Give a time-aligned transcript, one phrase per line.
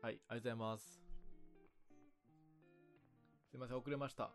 [0.00, 1.02] はい、ありがとうございます。
[3.50, 4.30] すいません、遅れました。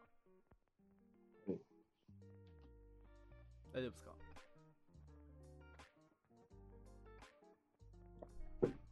[1.48, 1.60] うん
[3.74, 4.12] 大丈夫ですか？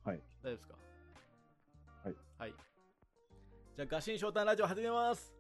[0.04, 0.22] はい。
[0.42, 0.76] 大丈夫ですか？
[2.04, 2.16] はい。
[2.40, 2.56] はい。
[3.76, 5.32] じゃあ、ガシン翔太ラジオ始めます。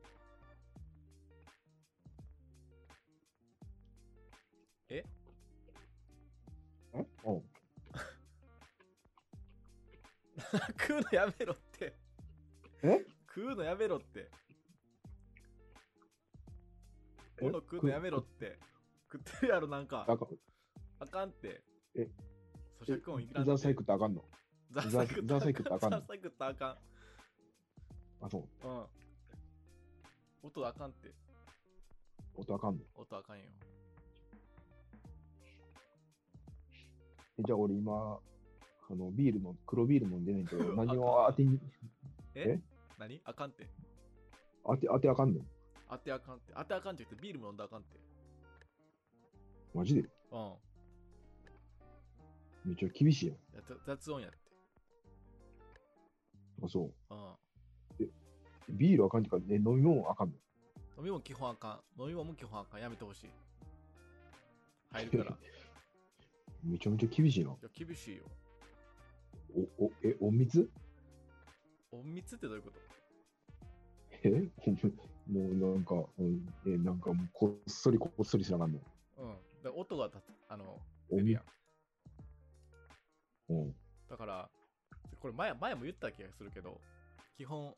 [4.89, 5.03] え？
[6.93, 6.99] ん？
[6.99, 7.43] う
[10.79, 11.95] 食うのやめろって。
[12.83, 13.05] え？
[13.27, 14.29] 食うのやめろって。
[17.37, 17.43] え？
[17.45, 18.59] 物食うのやめろって。
[19.11, 20.05] 食ってるやろ、なんか。
[20.07, 20.27] あかん。
[20.99, 21.63] あかんって。
[21.95, 22.09] え？
[22.81, 24.25] 咀嚼音いくらザーサイ食ったらあかんの？
[24.71, 25.97] ザザーサイ食ったらあかんの？
[25.99, 26.77] ザーサイ食ったらあかん。
[28.25, 28.67] あ、そう。
[28.67, 28.85] うん。
[30.43, 31.13] 音あかんって。
[32.35, 32.83] 音あかんの？
[32.95, 33.45] 音あかんよ。
[37.39, 38.19] えじゃあ俺今、
[38.91, 41.57] あの、ビールの、黒ビール飲んでないけど、 何を当てに、
[42.35, 42.59] え？
[42.59, 42.61] え？
[42.99, 43.21] 何？
[43.23, 43.69] あかんって。
[44.65, 45.45] 当て、当てあかんの？
[45.89, 46.53] 当てあかんって。
[46.53, 47.97] 当てあかんって言ってビールも飲んだらあかんって。
[49.73, 50.01] マジで？
[50.31, 50.53] うん。
[52.65, 53.37] めっちゃ厳しいやん。
[53.55, 54.37] やつ雑音やって。
[56.63, 57.31] あ、そうん。
[57.31, 58.11] う。
[58.69, 60.33] ビールあかんっていうか、ね、飲み物あかんの？
[60.97, 62.01] 飲み物基本あかん。
[62.01, 62.81] 飲み物も基本あかん。
[62.81, 63.29] やめてほしい。
[64.91, 65.31] 入るから。
[65.31, 65.37] い
[66.63, 67.51] めちゃめちゃ厳しいな。
[67.63, 68.25] や、厳しいよ。
[69.55, 70.69] お、お、え、隠密
[71.93, 72.79] 隠密ってどういうこと？
[74.23, 74.29] え？
[75.27, 78.79] もうなんか、うんえ、なんかもうこっそりこっそりしなあかんの。
[79.17, 79.29] うん。
[79.29, 80.77] だから音がたあの、
[81.09, 81.43] お出るやん。
[83.53, 83.75] うん。
[84.09, 84.49] だから、
[85.19, 86.79] これ前前も言った気がするけど、
[87.37, 87.73] 基本、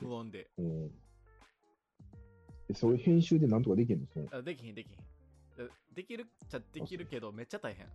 [0.00, 0.50] 無音で。
[0.58, 0.90] うん。
[2.70, 4.06] え、それ編集でなんとかできんの？
[4.12, 4.98] そのあできひん、できひん。
[5.56, 7.86] でできるっちゃできるけど、めっちゃ大変。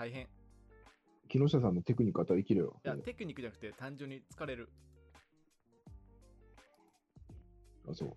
[0.00, 0.22] 大変。
[0.22, 0.26] い
[1.28, 2.80] 木下さんのテクニックあったらできるよ。
[2.84, 4.70] や、テクニックじゃなくて単純に疲れる。
[7.86, 8.08] あ、そう。
[8.08, 8.14] うん。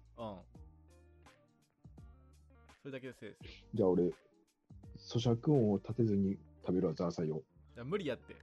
[2.82, 3.54] それだけでせいですよ。
[3.74, 4.14] じゃあ俺、咀
[5.36, 7.40] 嚼音を立てずに食べるわ、ザーサイを。
[7.40, 7.42] い
[7.76, 8.38] や、無理やって。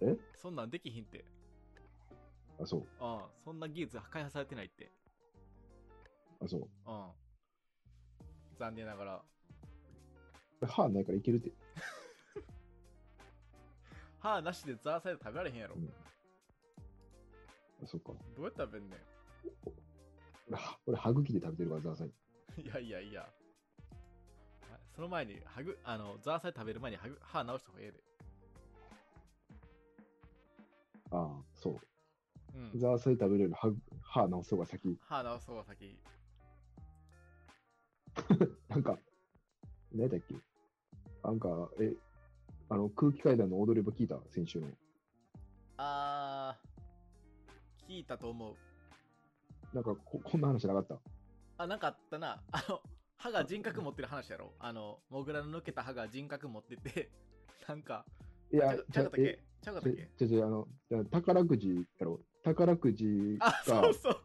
[0.00, 0.16] え？
[0.34, 1.24] そんなんできひんって。
[2.60, 2.80] あ、そう。
[2.80, 2.86] うん。
[3.44, 4.90] そんな技術開発されてないって。
[6.40, 6.60] あ、そう。
[6.60, 6.68] うん。
[8.58, 9.24] 残念ながら。
[10.66, 11.52] 歯ないからいけるって。
[14.24, 15.74] 歯なしでザーサイド食べられへんやろ。
[15.76, 15.88] うん
[17.82, 18.12] あ、そっか。
[18.34, 18.96] どうやって食べんね
[20.48, 22.08] 俺、は俺歯茎で食べてるから、ザーサイ。
[22.08, 22.12] ん。
[22.64, 23.28] いやいやいや。
[24.96, 28.02] その前に、はぐ、あの、ザーサイ食べる前に歯ぐ歯直した方がええで。
[31.10, 31.78] ああ、そう。
[32.54, 32.70] うん。
[32.78, 33.70] ザーサイ食べれる歯
[34.00, 34.96] 歯直す方が先。
[35.02, 35.98] 歯直す方が先。
[38.68, 38.98] なんか、
[39.92, 40.34] 何だっけ？
[41.22, 41.94] なんか、え、
[42.74, 44.66] あの、空気階段の踊れば聞いた先週の。
[45.76, 48.56] あー、聞いたと思う。
[49.72, 50.98] なんかこ、こんな話なかった？
[51.56, 52.42] あ、なんかあったな。
[52.50, 52.80] あの、
[53.16, 54.54] 歯が人格持ってる話やろ？
[54.58, 57.10] あの、モグラの抜けた歯が人格持ってて、
[57.68, 58.04] なんか、
[58.52, 60.10] いやちゃう、かったっえけちゃうかったっけ？
[60.18, 60.48] ちょ、ちょ、あ
[60.96, 62.18] の、宝くじやろ？
[62.42, 64.20] 宝くじあ、がそう、そう。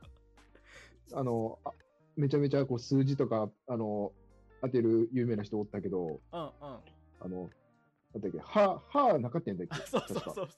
[1.14, 1.72] あのあ、
[2.16, 4.12] めちゃめちゃこう数字とか、あの、
[4.64, 6.52] 当てる有名な人おったけど、うんうん。
[6.62, 6.81] あ、
[7.22, 7.50] あの、
[8.14, 9.75] なんだっけ、歯、歯なかったんだっけ？
[9.88, 10.34] そうそうう。
[10.34, 10.50] そう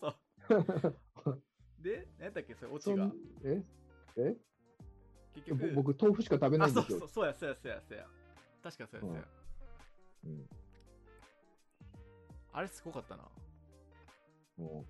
[1.23, 1.43] そう。
[1.79, 2.55] で、何やったっけ？
[2.55, 3.11] それ、オチが。
[3.43, 3.63] え？
[4.17, 4.29] え？
[4.31, 4.35] ぼ
[5.35, 7.09] 結局、僕、豆腐しか食べなあ、いんですよそうそう、。
[7.09, 8.07] そうや、そうや、そうや、そうや。
[8.63, 9.27] 確かそうや、そうや。
[10.25, 10.49] うん
[12.53, 13.23] あれすごかったな。
[14.57, 14.85] も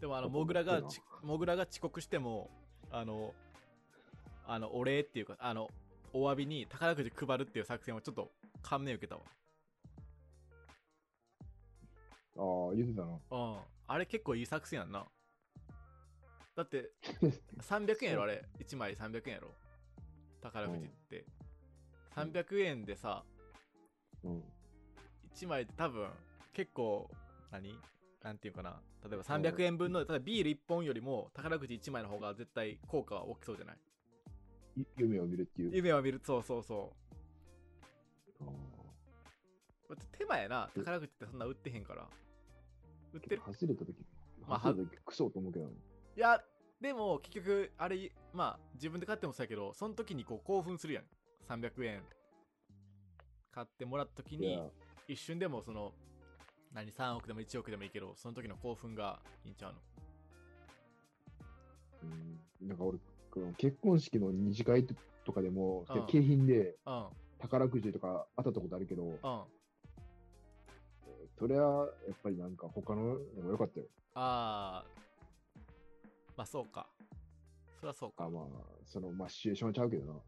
[0.00, 0.82] でもあの、モグラが
[1.22, 2.50] モグラが遅刻しても、
[2.90, 3.32] あの、
[4.44, 5.70] あの、お礼っていうか、あの、
[6.12, 9.20] お詫びに宝くじ配るっていう作戦をちょっと感銘受けたう
[12.38, 13.12] ああ、言ってたな。
[13.12, 13.18] わ。
[13.30, 13.60] うん。
[13.88, 15.06] あれ結構いい作戦やんな。
[16.54, 16.90] だって、
[17.60, 18.44] 300円やろ、あれ。
[18.58, 19.54] 1枚300円やろ。
[20.40, 21.26] 宝くじって。
[22.14, 23.24] 300円でさ、
[24.24, 24.42] うん。
[25.34, 26.08] 1枚で多分、
[26.52, 27.10] 結構、
[27.50, 27.78] 何？
[28.22, 28.80] なんていうかな。
[29.04, 33.74] 例えば300円分の、例えばビール1本よりも宝くじ1枚の方が絶対効果は大きそうじゃな
[34.76, 34.80] い？
[34.80, 35.70] い夢を見るっていう。
[35.74, 36.92] 夢を見る、そうそうそ
[39.88, 39.96] う。
[40.12, 42.08] 手間やな、宝くじってそんな売ってへんから。
[43.12, 43.42] 売ってる？
[43.42, 43.94] ー外れた時、
[44.46, 45.72] まあ外れた時クソと思うけどね。
[46.16, 46.42] いや、
[46.80, 51.04] でも結局、あれ、まあ自分で買ってもそうやけど、その時にこう興奮するやん。
[51.48, 52.02] 300円
[53.52, 54.60] 買ってもらった時に
[55.06, 55.92] 一瞬でもその、
[56.74, 59.78] 何、3億でも1億でもいいけど、その時の興奮がいいんちゃうの？
[62.02, 62.98] うん、なんか俺、
[63.56, 64.86] 結婚式の二次会
[65.24, 67.06] とかでも、うん景品でうん、
[67.38, 69.42] 宝くじとか当たったことあるけど、うん。
[71.38, 73.86] それは、やっぱりなんか他ののも良かったよ。
[74.14, 74.90] ああ、
[76.36, 76.88] まあそうか。
[77.80, 78.24] そりゃそうか。
[78.24, 78.44] あまあ、
[78.86, 80.20] その、まあ、シチュエーションはちゃうけどな。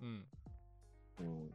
[0.00, 0.26] うん。
[1.20, 1.28] うん。
[1.40, 1.54] うん。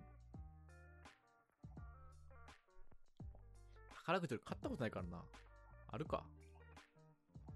[4.06, 5.22] 宝くじ買ったことないからな。
[5.90, 6.24] あるか。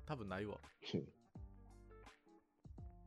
[0.06, 0.58] 多分ないわ。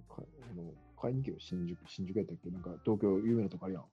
[0.08, 2.48] かあの買いに行けよ、新宿、新宿やったっけ？
[2.48, 3.82] なんか東京有名なとこあるやん。
[3.82, 3.86] あ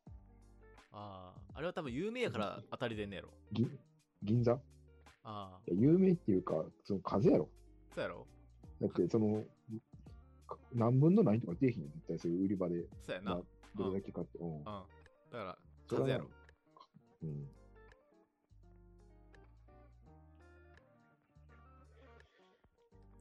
[0.94, 3.30] あ、あれは多分有名やから当たりでんねやろ。
[3.52, 3.78] 銀
[4.24, 4.54] 銀座？
[4.54, 4.58] い
[5.24, 7.50] ああ、や有名っていうか、その数やろ。
[7.94, 8.28] そうやろ
[8.82, 9.44] だって、その、
[10.48, 13.42] か何分の何とか出えへんよ、絶対そういう売り場で、そうやな。
[13.76, 14.38] どれだけ買って。
[14.40, 14.64] うん。
[14.64, 14.86] だか
[15.32, 15.58] ら、
[15.88, 16.30] それは数やろ。
[17.24, 17.48] うん。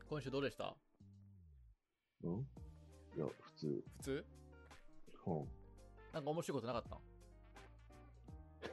[0.08, 0.75] 今週どうでした？
[2.25, 2.32] うん？
[3.17, 3.85] いや、普通。
[3.99, 4.25] 普通？
[5.26, 5.44] うん
[6.12, 6.97] なんか面白いことなかった？
[6.97, 6.99] ん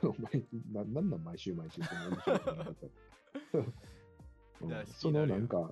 [0.04, 5.72] お前、ななんなん毎週毎週その面白いことなかったうんそのなんか、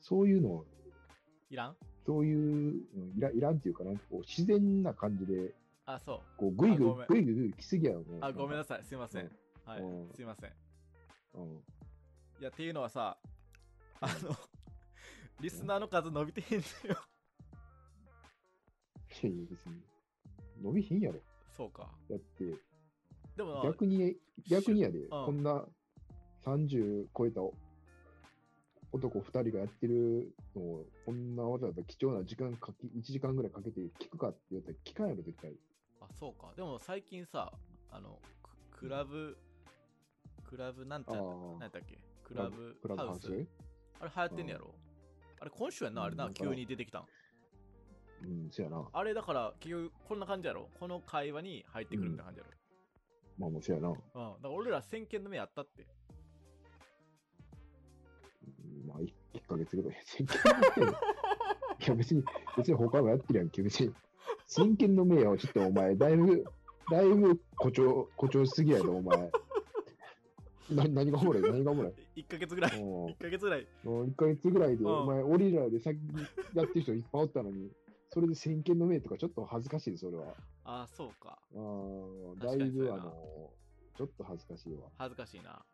[0.00, 0.64] そういうの、
[1.50, 1.76] いらん？
[2.04, 5.54] そういう、うんいらいらんっていうか、なんかこう自然な感じで、
[5.86, 6.20] あ、そう。
[6.36, 8.00] こうぐいぐいぐいぐいぐい来すぎやよ。
[8.00, 8.84] もうあ、ごめんなささい。
[8.84, 9.30] すいません。
[9.64, 10.14] はいうん。
[10.14, 10.50] すいません。
[10.50, 10.52] い。
[11.34, 11.62] うん
[12.38, 13.16] いや、っていうのはさ、
[14.00, 14.36] あの、
[15.40, 16.96] リスナーの数伸びてへんのよ。
[19.22, 19.82] いやいや、別に。
[20.62, 21.20] 伸びひんやろ。
[21.56, 21.88] そうか。
[22.10, 22.44] だって、
[23.36, 24.16] でもな、逆に、
[24.48, 25.08] 逆にやで、ん。
[25.08, 25.64] こんな
[26.44, 27.42] 30超えた
[28.92, 35.54] 男2人がやってるのを、こんなわざわざ貴重な時間かけ、1時間ぐらいかけて聞くかって言ったら聞かんやろ、絶対。
[36.00, 36.52] あ、そうか。
[36.56, 37.52] でも最近さ、
[37.90, 38.18] あの、
[38.70, 39.36] ククラブ、
[40.44, 41.52] クラブなんてあなんー。
[41.52, 41.98] なんやったっけ？
[42.24, 43.26] クラブクラブハウス？
[44.00, 44.74] あれ流行ってんねやろ？
[45.40, 47.06] あれ今週やんな、あれな、急に出てきたん。
[48.22, 48.88] うん、そやな。
[48.92, 50.70] あれだから、結局こんな感じやろ。
[50.78, 52.50] この会話に入ってくるみたいな感じやろ、
[53.38, 53.88] まあもうそやな。
[53.88, 55.86] うん、だから俺ら先見の目あったって。
[58.48, 59.12] うんまあ、1,
[59.48, 60.00] ヶ月ぐらい。
[60.04, 60.92] 先見の明
[61.86, 62.24] いや、別に、
[62.56, 63.62] 別に他もやってるやんけ。
[63.62, 63.94] 別に、
[64.46, 66.44] 真剣の明はちょっとお前、だいぶ、
[66.90, 69.30] だいぶ誇張、誇張しすぎやで、お前。
[70.70, 71.42] な何がおもろい？
[71.42, 72.80] 何がおもろい？1ヶ月ぐらい。
[72.80, 73.66] も1ヶ月ぐらい。
[73.84, 77.70] う、もう1ヶ月ぐらいで、うんお前、俺らで先にやってる人いっぱいおったのに、
[78.10, 80.34] それで先見の明とかちょっと恥ずかしいで、それは。
[80.68, 81.38] ああ、そうか。
[81.54, 83.52] あーだいぶ、あの、
[83.96, 84.88] ちょっと恥ずかしいわ。
[84.98, 85.64] 恥ずかしいな。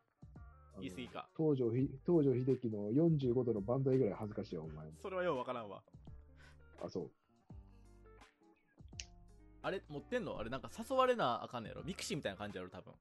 [0.78, 1.28] 言い過ぎか。
[1.34, 4.86] 東條ひ東條英機の45度のバンダイぐらい恥ずかしいわ、お前。
[5.00, 5.82] それはようわからんわ。
[6.84, 7.10] あ、そう。
[9.62, 10.38] あれ持ってんの？
[10.38, 11.82] あれなんか誘われなあかんねやろ？
[11.84, 12.92] ミクシーみたいな感じやろ多分。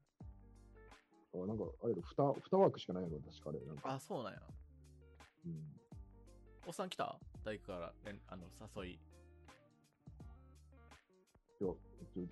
[1.43, 3.59] あなんか、あれだ、2, 二枠しかないやろ、確かあれ。
[3.65, 4.39] なんかあ、そうなんや。
[5.45, 5.63] うん、
[6.67, 7.17] おっさん来た？
[7.43, 7.93] 大工から
[8.27, 8.43] あの
[8.83, 8.99] 誘い。
[11.61, 12.31] いや、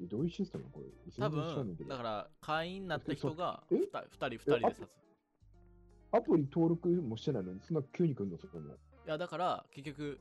[0.00, 0.86] どどういうシステムこれ？
[1.18, 4.88] 多分、どだから会員になった人がえ 2, 人、二人、二人で誘う。
[6.12, 7.52] アプリ登録もしてないの？
[7.52, 8.74] に、そんな急に来るの、そこも。
[8.74, 8.76] い
[9.06, 10.20] や、だから結局、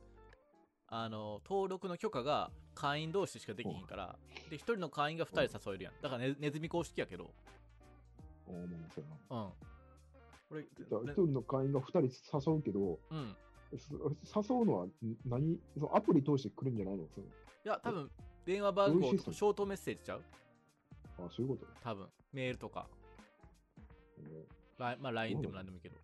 [0.88, 4.16] あの、登録の許可が会員同士しかできひんから、
[4.50, 5.94] で、1人の会員が2人誘えるやん。
[6.02, 7.32] だからね、ネズミ公式やけど、
[8.48, 9.44] あまあ、そうやな。
[9.44, 9.52] うん。
[10.50, 13.36] 俺、じゃあ、一人の会員が二人誘うけど、うん。
[13.76, 13.96] そ
[14.56, 14.92] 誘うのはん
[15.26, 17.06] 何そのアプリ通して来るんじゃないの？
[17.14, 17.30] そのい
[17.66, 18.10] や、多分
[18.46, 20.22] 電話番号とショートメッセージちゃう？
[21.20, 21.68] あ、そういうこと？
[21.84, 22.88] 多分メールとか、
[24.20, 24.46] ね
[24.78, 25.96] ラインまあ LINE でも何でもいいけど。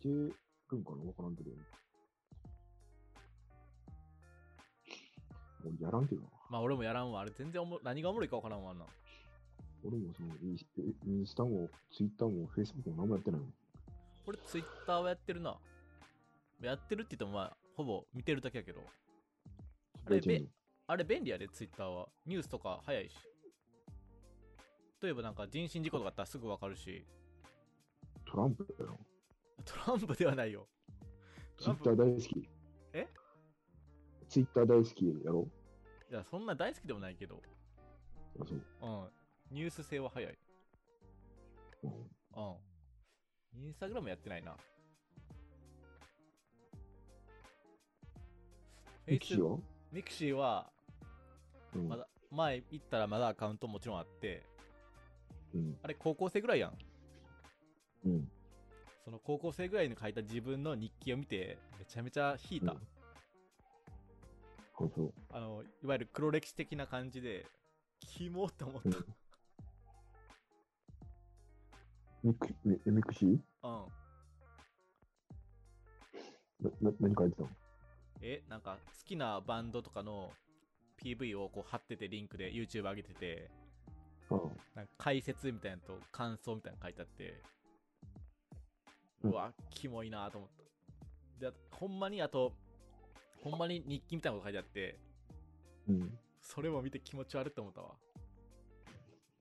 [0.00, 0.34] 来て
[0.68, 1.04] くんかな？
[1.04, 1.50] わからんけど。
[5.62, 6.28] 俺やらんけどな。
[6.50, 7.20] まあ俺もやらんわ。
[7.20, 8.84] あれ全然おも何がおもろいかわからんわな。
[9.84, 10.64] 俺もそのインス
[11.06, 13.52] インスタもツイッターもフェイスブックも何もやってないもん。
[14.26, 15.56] 俺ツイッターはやってるな。
[16.60, 18.80] やってるって言ってもまあほぼ見てるだけやけど。
[20.06, 20.48] あれ大丈夫
[20.86, 22.08] あれ便利やで、ツイッターは。
[22.26, 23.16] ニュースとか早いし。
[25.02, 27.06] 例えばなんか人身事故とかあったらすぐわかるし。
[28.26, 28.98] トランプやろ。
[29.64, 30.66] トランプではないよ。
[31.56, 32.48] トツイッター大好き。
[32.92, 33.08] え？
[34.28, 35.48] ツイッター大好きやろ？
[36.10, 37.40] いや、そんな大好きでもないけど。
[38.40, 38.62] あ、そう。
[38.82, 39.08] うん。
[39.56, 40.38] ニュース性は早い。
[41.84, 43.64] うんうん。
[43.64, 44.56] インスタグラムやってないな。
[49.06, 49.58] ミクシーは？
[49.92, 50.34] ミクシー？
[50.34, 50.70] は、
[51.74, 51.88] うん。
[51.88, 54.44] まだ、前行ったらまだアカウントもちろんあって、
[55.54, 55.76] うん。
[55.82, 56.78] あれ高校生ぐらいやん。
[58.06, 58.30] うん。
[59.04, 62.72] その高校生ぐらいに書いた自分の日記を見て、めちゃめちゃ引いた。
[62.72, 62.78] うん
[65.30, 67.44] あ、の、いわゆる黒歴史的な感じで、
[68.00, 68.88] キモって思った。
[68.88, 69.04] うん
[72.22, 73.28] ミクミミクシー？
[73.30, 73.40] うん。
[76.82, 77.48] な、な、何書いてたの？
[78.22, 80.30] え、なんか好きなバンドとかの
[81.02, 83.50] PV をこう貼っててリンクで YouTube 上げてて、
[84.30, 84.38] うん。
[84.74, 87.42] なんか解説みたいなのと感想みたいなの書いてあって、
[89.22, 90.50] ううんわ、キモいなと思っ
[91.38, 91.50] た。
[91.50, 92.52] で、ほんまに、あと、
[93.42, 94.98] ほんまに日記みたいなこと書いてあって、
[95.88, 96.18] うん。
[96.42, 97.94] それも見て気持ち悪いって思ったわ。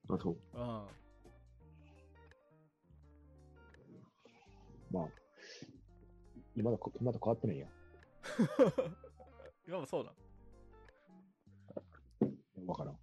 [0.09, 0.37] あ、そう。
[0.53, 0.87] うん。
[4.91, 5.07] まあ、
[6.55, 7.67] 今だ、まだ変わってないや。
[9.67, 10.15] 今もそうなん。
[12.67, 12.93] わからん。
[12.93, 12.99] うん。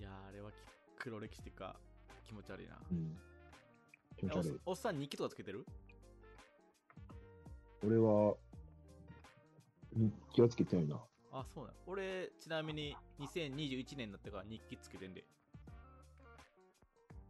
[0.00, 0.54] いやー、あれはき
[0.98, 1.76] 黒歴史っていうか、
[2.24, 2.78] 気持ち悪いな。
[2.90, 3.18] うん。
[4.16, 4.60] 気持ちおっ悪い。
[4.66, 5.64] おっさん日記とかつけてる？
[7.82, 8.36] 俺は、
[9.92, 11.00] 日記はつけてないな。
[11.32, 11.74] あ、そうなん。
[11.86, 15.24] 俺、ちなみに2021年になってから日記つけてんで。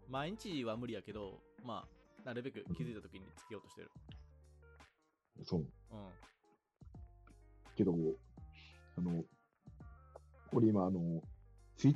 [0.08, 3.90] 毎日は無理やけど、まあ、なるべく気づいた時につけようとしてる。
[5.44, 5.60] そう。
[5.60, 5.66] うん。
[7.76, 7.92] けど、
[8.96, 9.24] あの、
[10.52, 11.20] 俺今、あの、
[11.76, 11.94] スイッ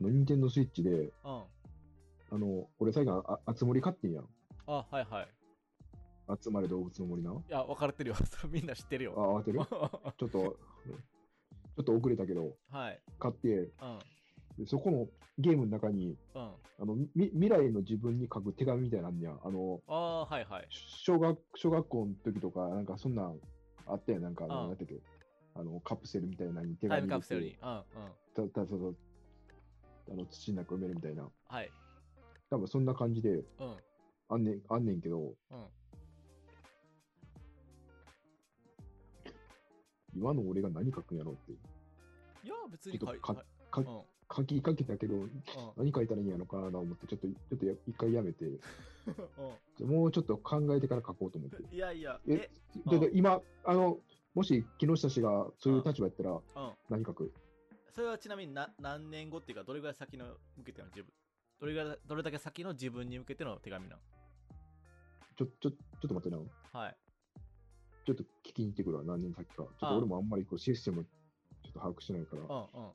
[0.00, 1.10] あの、ニンテンドースイッチで、うん。
[1.24, 4.28] あの、俺最後、あ、あつ森買ってんやん。
[4.66, 5.28] あ、はいはい。
[6.42, 7.30] 集まれ動物の森な。
[7.32, 8.16] いや、分かれてるよ。
[8.50, 9.40] みんな知ってるあ、よ。
[9.40, 9.58] 慌てる？
[9.66, 10.56] ちょっと、ちょ
[11.82, 13.02] っと遅れたけど、はい。
[13.18, 13.98] 買って、うん。
[14.58, 15.06] でそこの
[15.38, 16.52] ゲームの中に、うん。
[16.78, 19.36] あの、み未来の自分に書く手紙みたいなんねや。
[19.44, 20.66] あの、ああ、はいはい。
[20.70, 23.38] 小学、小学校の時とか、なんかそんなん
[23.86, 24.22] あったやん。
[24.22, 25.00] なんか、うんなんだっけ、
[25.54, 27.56] あの、カプセルみたいなのに手紙カプセルに。
[27.62, 27.82] うんうん。
[28.50, 28.96] たたそうそう
[30.10, 31.28] あの土の中埋めるみたいな。
[31.48, 31.70] はい。
[32.50, 33.76] 多分そんな感じでうん。
[34.28, 35.66] あんねんあんねんけど、うん。
[40.14, 41.52] 今の俺が何書くんやろって。
[41.52, 44.11] いや、別に書いちょっとかはいかうん。
[44.38, 44.44] うん。
[44.44, 45.14] 書きかけたけど、
[45.76, 48.46] 何書いたらいいんやろかなと思って、ちょっと、ちょっとや一回やめて、
[49.80, 51.74] もうちょっと考えてから書こうと思って。
[51.74, 52.50] いやいや、え
[52.86, 53.98] え、でで今、あの、
[54.34, 56.42] もし木下氏がそういう立場やったらうん。
[56.88, 57.32] 何書く？
[57.90, 60.24] それはちなみにな何年後っていうか、どれぐらい先の
[60.56, 61.12] 向けての自分、
[61.60, 63.96] どれぐらい、どれだけ先の自分に向けての手紙な
[65.36, 66.38] ちょ、ちょ、ちょっと待ってな。
[66.38, 66.96] のはい。
[68.06, 69.56] ちょっと聞きに行ってくるわ、何年先か。
[69.56, 72.42] ちょっとあ俺もあんまりこうシステムちょっと把握してないから。
[72.42, 72.90] うんうん。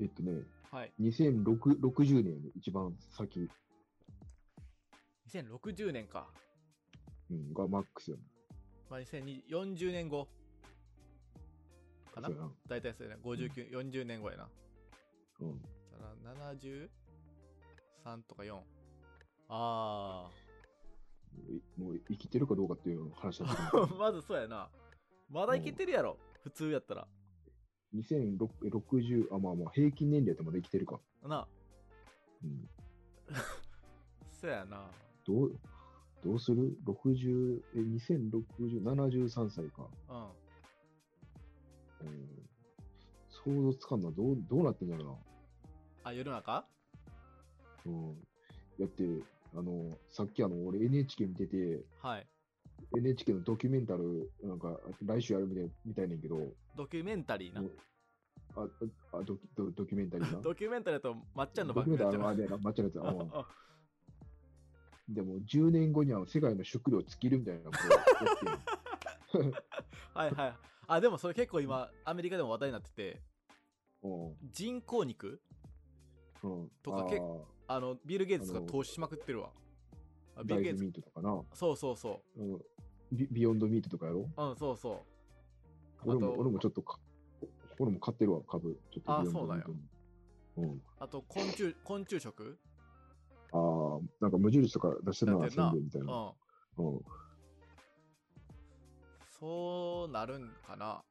[0.00, 0.92] えっとね、はい。
[1.00, 3.48] 2060年一番先、
[5.28, 6.28] 2060年か。
[7.30, 8.22] うん、がマックスやな。
[8.90, 10.28] まあ、2040年後
[12.14, 12.28] かな？
[12.68, 13.22] 大体そうやな。
[13.22, 14.48] 59、40年後やな。
[15.40, 15.62] うん。
[15.62, 15.68] だ
[15.98, 16.88] から 73?
[18.28, 18.60] とか4。
[19.48, 20.30] あ
[21.48, 23.86] いもう生きてるかどうかっていう話だったあ。
[23.98, 24.70] まずそうやな。
[25.30, 26.18] まだいけてるやろ。
[26.42, 27.08] 普通やったら。
[27.94, 31.00] 2060、あ、まあまあ、平均年齢ってまだ生きてるか。
[31.22, 31.46] な。
[32.42, 32.68] うん。
[34.30, 34.90] そうやな。
[35.24, 35.58] どう、
[36.24, 39.88] どうする ?60、え、2060、73歳か。
[40.08, 42.08] うん。
[42.08, 42.48] うん。
[43.28, 44.10] 想像つかんな。
[44.10, 45.18] どう、どうなってんやろ
[46.04, 46.52] あ、世の中？
[46.52, 46.66] な。
[47.86, 48.20] うん。
[48.78, 49.04] だって、
[49.54, 52.26] あの、さっきあの、俺 NHK 見てて、はい。
[52.96, 57.62] NHK のドキュメンタル、なんか、来週やるみたいみたいねんけど、ドキュメンタリーな？
[58.54, 58.68] あ、あ
[59.18, 60.40] あドキドドキュメンタリーな？
[60.42, 62.94] ドキュメンタリーだとまっちゃんの番組やっちゃうメンタリーあれやな、抹茶のや
[65.08, 67.70] つ でも、10年後には世界の食料尽きるみたいな
[70.14, 70.56] はいはい。
[70.86, 73.20] あ、でもそれ結構今、アメリカでも話題になってて、
[74.06, 75.40] ん人工肉？
[76.42, 76.62] うん。
[76.62, 76.70] うん。
[76.82, 77.20] とかけ
[77.68, 79.50] あの、ビル・ゲイツとか投資しまくってるわ。
[80.36, 81.42] あビル・ゲイツ大豆ミートとかな。
[81.54, 82.58] そうそうそうん
[83.12, 84.20] ビビヨンドミートとかやろ？
[84.20, 84.42] う。
[84.42, 84.96] うん、そうそう。
[86.04, 86.98] 俺も俺もちょっとか、
[87.78, 88.80] 俺も買ってるわ、株。
[88.90, 89.76] ちょっとあそうなんやミー
[90.56, 90.82] トのうん。
[90.98, 92.58] あと、昆虫、昆虫食？
[93.52, 95.50] ああ、なんか無印とか出してるな。
[95.50, 96.12] せんべいみたいうな。
[96.12, 96.32] ん。
[96.78, 97.00] うん。
[99.38, 101.02] そうなるんかな。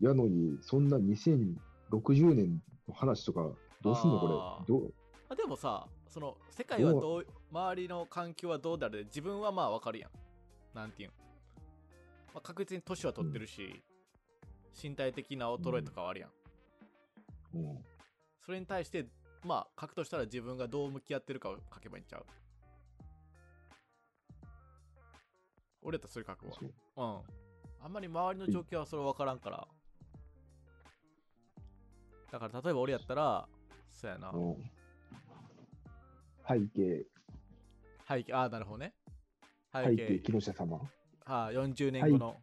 [0.00, 3.50] やのに、そんな2060年の話とか、
[3.82, 4.66] どうすんのこれ？
[4.66, 4.94] どう？
[5.28, 10.10] あでもさ、その、世界はどう、周りの環境はどうだれ、自分はまあわかるやん。
[10.74, 11.12] なんていうん。
[12.34, 13.82] まあ、確実に年は取ってるし、
[14.82, 16.30] 身体的な衰えとかはあるやん。
[17.54, 17.84] うん。
[18.44, 19.06] それに対して、
[19.44, 22.26] まあ、書くとしたら自分がどう向き合ってるかを書けばいいんちゃう
[25.82, 26.56] 俺やったらそれ書くわ。
[26.96, 27.84] うん。
[27.84, 29.68] あんまり周りの状況はそれ分からんから。
[32.32, 33.48] だから例えば俺やったら、
[33.90, 34.30] そうやな。
[34.30, 34.70] うん
[36.48, 37.04] 背景、
[38.08, 38.94] 背景、ああ、なるほどね。
[39.70, 40.80] 背背景景、、木下様。
[41.26, 42.36] ああ、40年後の。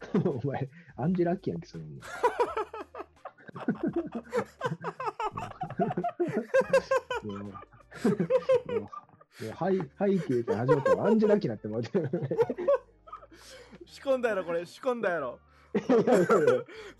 [0.44, 2.00] お前、アンジェラ・アキやんけ、それもう。
[7.26, 7.58] もうもうも
[8.80, 8.88] う
[9.40, 11.90] 背背景から始まったらアンジェラ・アキになってもらって。
[13.86, 14.66] 仕込んだやろ、これ。
[14.66, 15.40] 仕込んだやろ。
[15.74, 16.26] いやいやいや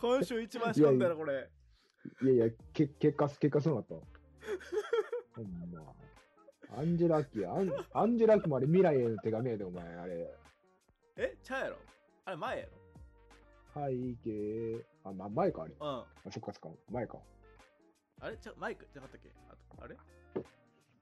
[0.00, 1.50] 今週一番仕込んだらこれ。
[2.22, 3.94] いやいや、け結果、結果そうなった。
[5.38, 5.94] ほんま。
[6.76, 10.28] アンジェラ・アキや、アンアンジェラ・アキもあれ未来への手紙やで、お前、あれ。
[11.16, 11.76] えちゃうやろ？
[12.26, 12.66] あれ前や
[13.74, 13.80] 背
[14.24, 15.74] 景、あ、ま、前か、あれ。
[15.78, 15.98] ろうん。
[16.00, 17.18] あ、そっかそっか、前か。
[18.20, 18.36] あれ？
[18.36, 19.30] ちゃうマイクじゃなかったっけ？
[19.48, 19.96] あとあれ？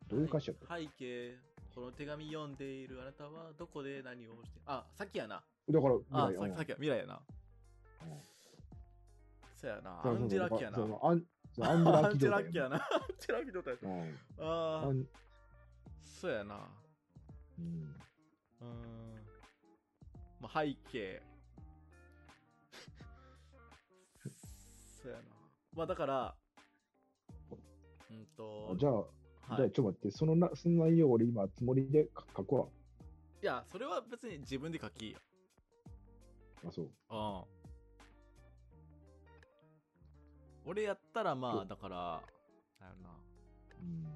[0.08, 1.36] どういう歌詞やった、背景、
[1.74, 4.60] この手紙読んでいるあなたはどこで何をして？
[4.66, 5.42] あ、さっきやな。
[5.68, 7.20] だから、あ、未来ささっきや、未来やな。
[8.02, 8.18] うん
[9.58, 10.02] そうやな。
[10.04, 10.86] アンジェラッキやなそ。
[10.86, 11.24] のアン
[11.60, 12.76] アンジェラ・アアンジェラキ状態ッキやな。
[12.76, 12.80] アン
[13.18, 13.74] ジェラッキ状態。
[13.82, 14.92] うんああ、
[16.04, 16.68] そうやな。
[17.58, 17.94] うん。
[18.60, 19.26] うーん。
[20.40, 21.22] まあ、背景。
[25.02, 25.24] そうやな。
[25.74, 26.34] まあ、だから、
[28.10, 29.06] うんと、じゃあ、はい
[29.48, 32.66] じゃあちょっと待って、そのなその内容俺今、つもりで書書くわ。
[33.42, 35.18] いや、それは別に自分で書きよ。
[36.66, 36.84] あ、そう。
[36.84, 36.90] うん。
[40.68, 41.96] 俺やったらまあ、だから、
[42.80, 43.10] なんやろな。
[43.80, 44.06] うん。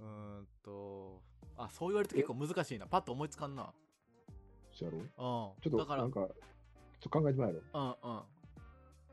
[0.00, 1.22] うーんと、
[1.56, 2.86] あ、そう言われると結構難しいな。
[2.86, 3.72] パッと思いつかんな。
[4.72, 4.98] そうやろ？
[4.98, 5.06] うん。
[5.06, 6.34] ちょっと、だから、うんなんか、
[7.00, 7.60] ちょ考えてもらえろ。
[7.60, 8.22] うん。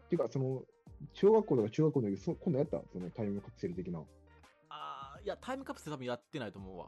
[0.09, 0.63] ていうか、その、
[1.13, 2.81] 小学校とか中学校の時、そ今度やった？
[2.91, 3.99] そのタイムカプセル的な。
[3.99, 4.03] あ、
[5.15, 6.87] あーいや、タイムカプセル多分やってないと思うわ。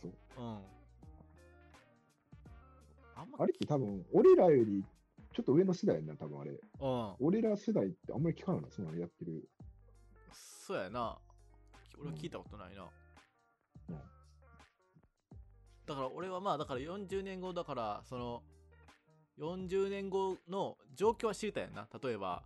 [0.00, 0.12] そう。
[0.38, 0.62] うん。
[3.20, 4.82] あんま、あれって多分、俺らより
[5.34, 6.52] ちょっと上の世代やんな、多分あれ。
[6.52, 7.14] うん。
[7.20, 9.46] 俺ら世代ってあんまり聞かないな、そんなのやってる。
[10.32, 11.18] そうやな。
[12.00, 12.82] 俺は聞いたことないな。
[12.82, 12.90] うん
[15.86, 18.42] だから俺はまあ、だから40年後だから、その、
[19.40, 21.88] 40年後の状況は知りたいやんな。
[22.00, 22.44] 例えば、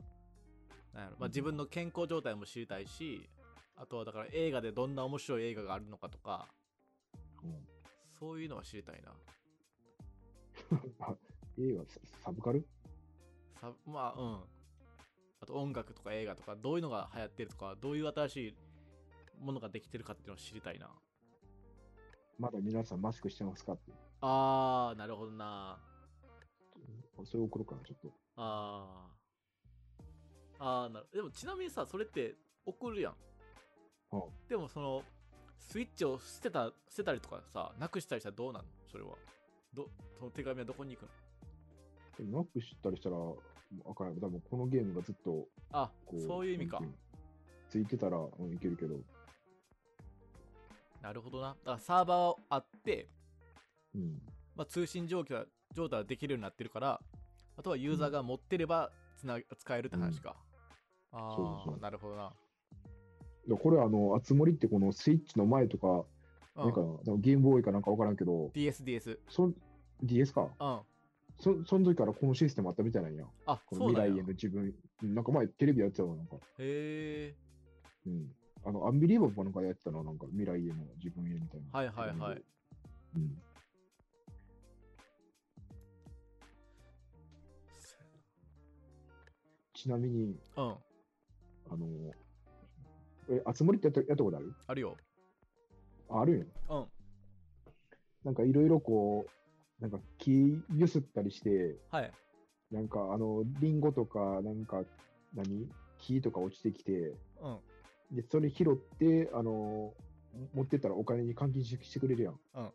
[0.95, 3.29] なんやろまあ、うん自分の健康状態も知りたいし、
[3.77, 6.47] あとはだから映画でどんな面白い映画があるのかとか、
[7.43, 7.67] うん。
[8.19, 9.13] そういうのは知りたいな。
[11.01, 11.15] あ、
[11.59, 12.67] 映画サ、サブカル？
[13.61, 14.45] さまあ、うん。
[15.41, 18.55] あと音楽とか映画とか、どういうのが流行ってるとか、どういう新しい
[19.39, 20.91] ものができてるかっていうのを知りたいな。
[22.39, 23.93] まだ皆さんマスクしてますかって。
[24.21, 25.79] あー、なるほどな。
[27.25, 28.13] それ送ろうかな、ちょっと。
[28.37, 30.05] あー。
[30.59, 33.17] あー、なるでもちなみにさ、それって送るやん。
[34.13, 35.05] うんでもその、
[35.59, 38.63] スイッチを捨てた、捨てたりとかさ、なくしたりしたらどうなん？
[38.65, 39.17] のそれは。
[39.75, 41.09] ど、その手紙はどこに行くの？
[42.19, 43.37] でもなくしたりしたら、も
[43.87, 44.21] うあかんやろ。
[44.21, 45.91] 多分このゲームがずっと、あ
[46.27, 46.91] そういう意味かなん。
[46.91, 46.99] ていうの
[47.69, 48.97] ついてたら、うん、いけるけど。
[51.03, 51.49] なるほどな。
[51.49, 53.09] だからサーバーあって、
[53.95, 54.23] うん。
[54.55, 57.01] まあ、通信状況状態ができるようになってるから、
[57.57, 60.37] あとはユーザーが持ってればつな使えるって話か。
[61.13, 62.33] あそうそうあ、なるほどな。
[63.49, 66.07] でこれあの、あつ森ってこのスイッチの前とか、
[66.57, 66.83] うんなんか
[67.19, 69.19] ゲームボーイかなんかわからんけど、DS、DS。
[69.29, 69.55] そん
[70.03, 70.81] DS かうん。
[71.41, 73.25] そその時からこのシステムあったみたいなんや。
[73.47, 74.75] あ、この未来への自分。
[75.03, 76.37] うんなんか前テレビやってたわ、なんか。
[76.59, 77.35] へえ。
[78.07, 78.33] うん。
[78.65, 81.79] あの、アンビリーバボーなんかやってたな、なんか未来への自分へみたいな。
[81.79, 82.43] はいはいはい。
[83.17, 83.43] うん。
[89.75, 90.65] ちなみに、うん。
[90.65, 92.15] あの、
[93.29, 94.55] え、あつ森ってやったやったことある？
[94.69, 94.97] あるよ。
[96.11, 96.45] ああるんや。
[96.71, 96.87] うん。
[98.25, 102.13] なんかいろいろこう、なんか木ゆすったりして、はい。
[102.71, 104.83] なんかあの、リンゴとか、なんか、
[105.35, 105.69] 何？
[105.99, 108.17] 木とか落ちてきて、うん。
[108.17, 109.95] で、それ拾って、あの、
[110.55, 112.41] 持ってったらお金に換金ししてくれるやん。
[112.55, 112.71] うん。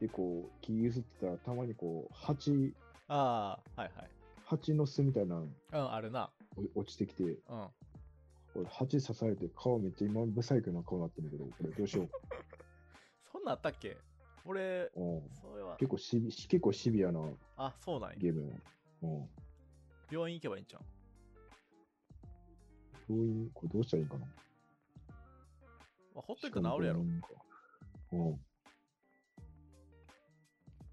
[0.00, 2.74] で、こう、木ゆすってたら、たまにこう、蜂、
[3.08, 4.10] ああ、はいはい。
[4.44, 5.46] 蜂の巣みたいなのう
[5.76, 6.30] ん、あるな。
[6.76, 7.38] お落ちてきて、うん。
[8.54, 12.08] 俺、蜂刺されて顔めっちゃ今、ブサイクな顔になってるけど、これどうしよ
[13.32, 13.96] そんなんあったっけ？
[14.46, 17.20] 俺、それは、結構シビ、結構シビアな
[17.56, 18.16] あ、そうなんや。
[18.16, 18.62] ゲーム。
[19.02, 19.28] うん。
[20.10, 20.82] 病院行けばいいんじゃん。
[23.08, 24.26] 病院、これどうしたらいいんかな？
[24.26, 27.00] まあ、ほっといたら治るやろ。
[28.12, 28.40] うん。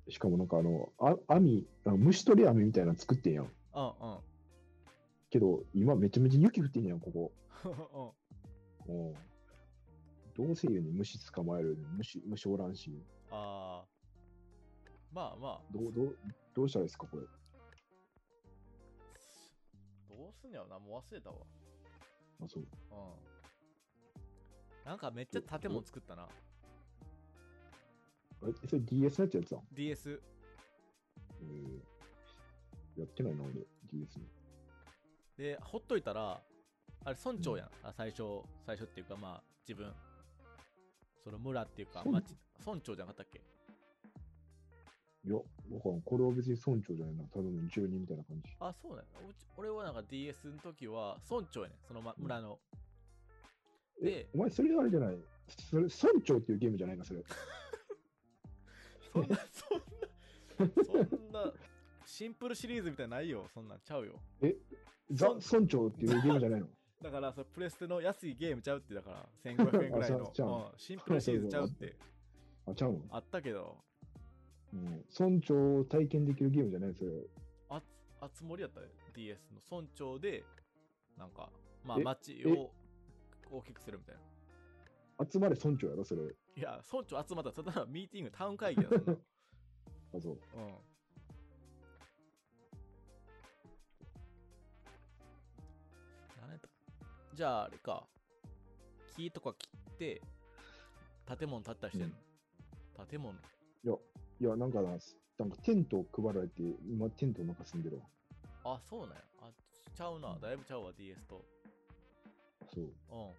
[0.10, 3.46] しかもなんかあの、あ網、あの虫取り網みたいなの作ってんやん。
[3.46, 4.20] うんうん。
[5.32, 7.32] けど、今めちゃめちゃ雪降ってんやん、ここ。
[8.88, 9.08] うん。
[9.08, 9.14] うん。
[10.36, 13.02] どうせ言うに虫捕まえる虫、虫おらんし。
[13.32, 14.02] ああ。
[15.14, 16.18] まあまあ、どう、どう、
[16.54, 17.24] どうしたらいいですか、これ。
[20.10, 21.38] どうすんやろな、もう忘れたわ。
[22.44, 22.64] あ、そう。
[22.64, 22.68] うん。
[24.86, 26.28] なんかめっちゃ建物作ったな。
[28.44, 29.62] え、それ DS のやつやつだ。
[29.72, 30.22] DS。
[31.42, 34.20] えー、やってないな、俺、DS。
[35.42, 36.40] で、ほっといたら、
[37.04, 37.70] あれ村長やん。
[37.82, 39.92] あ最初、最初っていうかまあ、自分。
[41.24, 43.42] その村っていうか、町、村長じゃなかったっけ？
[45.24, 45.42] いや、わ
[45.82, 46.02] からん。
[46.02, 47.24] これは別に村長じゃないな。
[47.26, 48.56] ただの住人みたいな感じ。
[48.60, 49.04] あ、そうね。
[49.28, 52.60] うち俺はなんか DS の時は村長やねんその、ま、村の。
[54.04, 55.18] えで、お前、それあれじゃない？
[55.48, 55.92] それ、村
[56.24, 57.24] 長っていうゲームじゃないな、それ。
[59.12, 60.68] そんな、そん
[61.00, 61.54] な、そんな、
[62.06, 63.48] シンプルシリーズみたいなのないよ。
[63.54, 64.20] そんなんちゃうよ。
[65.12, 66.68] ザ・村長っていうゲームじゃないの？
[67.02, 71.96] だから、それプレステの安いゲームちゃうって、だから、1500円ぐらいのうんシンプルシリーズちゃうって、
[72.68, 73.02] あ、ちゃうの？
[73.10, 73.78] あったけど、
[74.74, 76.94] うん村長を体験できるゲームじゃない？
[76.94, 77.12] それ。
[77.70, 77.84] あつ、
[78.22, 78.82] あつ森やった？
[78.82, 78.88] ね。
[79.16, 80.44] DS の村長で、
[81.18, 81.50] なんか、
[81.84, 82.72] まあ、え街を
[83.50, 84.22] 大きくするみたいな。
[85.30, 86.22] 集まれ村長やろ、それ。
[86.24, 89.18] いや、村長集まったら、ただのミーティング、タウン会議だそんなの
[90.16, 90.38] あ、そう。
[90.56, 90.76] うん。
[97.34, 98.08] じゃあ、あれか。
[99.16, 100.22] 木とか切って、
[101.38, 103.34] 建物建ったりしてんの、建物
[104.42, 108.00] いや、なんかな、なんかテントを配られて、今テントの中住んでる
[108.64, 108.74] わ。
[108.74, 109.24] あ、そうなんや。
[109.40, 109.52] あ、
[109.96, 110.36] ちゃうな。
[110.42, 111.46] だいぶちゃうわ、DS と。
[112.74, 112.84] そう。
[112.84, 112.90] うん。
[112.90, 113.34] あ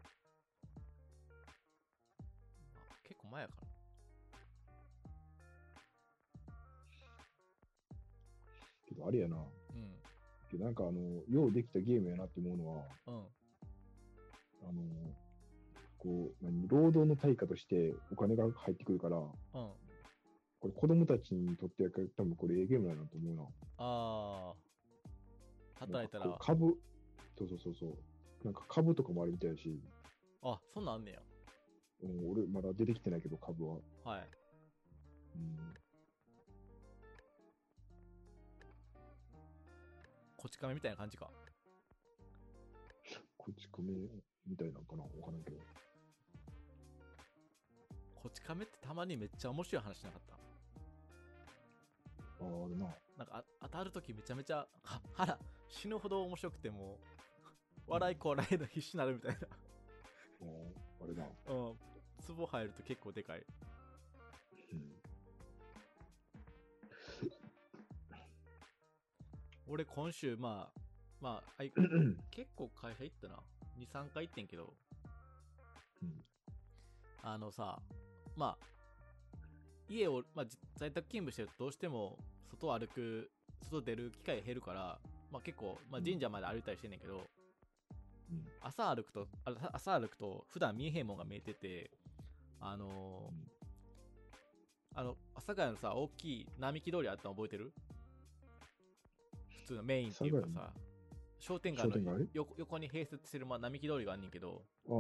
[3.02, 3.66] 結構前やから。
[8.86, 9.36] けど、あれやな。
[9.36, 9.94] うん。
[10.50, 13.26] けどなんかあの、ようできたゲームやなって思うのは、うん。
[14.62, 14.82] あの、
[15.98, 19.26] こう、何、労働の対価としてお金が入ってくるから、うん。
[19.54, 23.42] これ子供たちにとっては多分これええゲームだなと思うな。
[23.78, 24.72] あー。
[25.86, 26.76] 働いたら株、
[27.36, 28.44] そうそうそうそう。
[28.44, 29.80] なんか株とかもあるみたいだし、
[30.42, 31.20] あ、そんなんあんねや。
[32.02, 33.78] うん、俺まだ出てきてないけど株は。
[34.04, 34.28] はい。
[35.34, 35.74] うん、
[40.36, 41.30] こち亀みたいな感じか。
[43.36, 43.92] こち亀
[44.46, 45.56] みたいなのかなわからんけど。
[48.14, 50.34] こち亀ってたまにめっちゃ面白い話なかった？
[52.44, 52.86] ああ、あれな。
[53.18, 56.98] なんかあ当たるときめちゃめちゃ、は腹、死ぬほど面白くても
[57.88, 61.24] う、笑いこらえるの必死になるみたいあーあれな。
[61.24, 61.28] な。
[61.54, 61.78] うん。
[62.24, 63.44] ツボ入ると結構でかい。
[64.72, 64.92] うん。
[69.66, 70.80] 俺今週、まあ、
[71.20, 71.72] まあ、あい
[72.30, 73.42] 結構会社行ったな。
[73.82, 74.74] 2、3回行ってんけど、
[76.02, 76.24] うん。
[77.22, 77.78] あのさ、
[78.36, 78.66] まあ、
[79.88, 82.18] 家を、まあ、じ在宅勤務してるとどうしても
[82.50, 83.30] 外を歩く、
[83.70, 84.98] 外出る機会減るから、
[85.30, 87.26] まあ結構、まあ神社まで歩いたりしてんねんけど、
[88.30, 88.44] うん。
[88.60, 91.90] 朝歩くと、あ朝歩くと普段見えへんもんが見えてて、
[92.60, 92.94] あのーう
[93.34, 93.48] ん。
[94.94, 97.72] あの、阿佐ヶ谷のさ、大きい並木通りあったの覚えてる？
[99.62, 100.72] 普通のメインっていうかさ、
[101.42, 104.92] 商店街の横横に併設してる、まあ、並木通りがあんねんけど、あ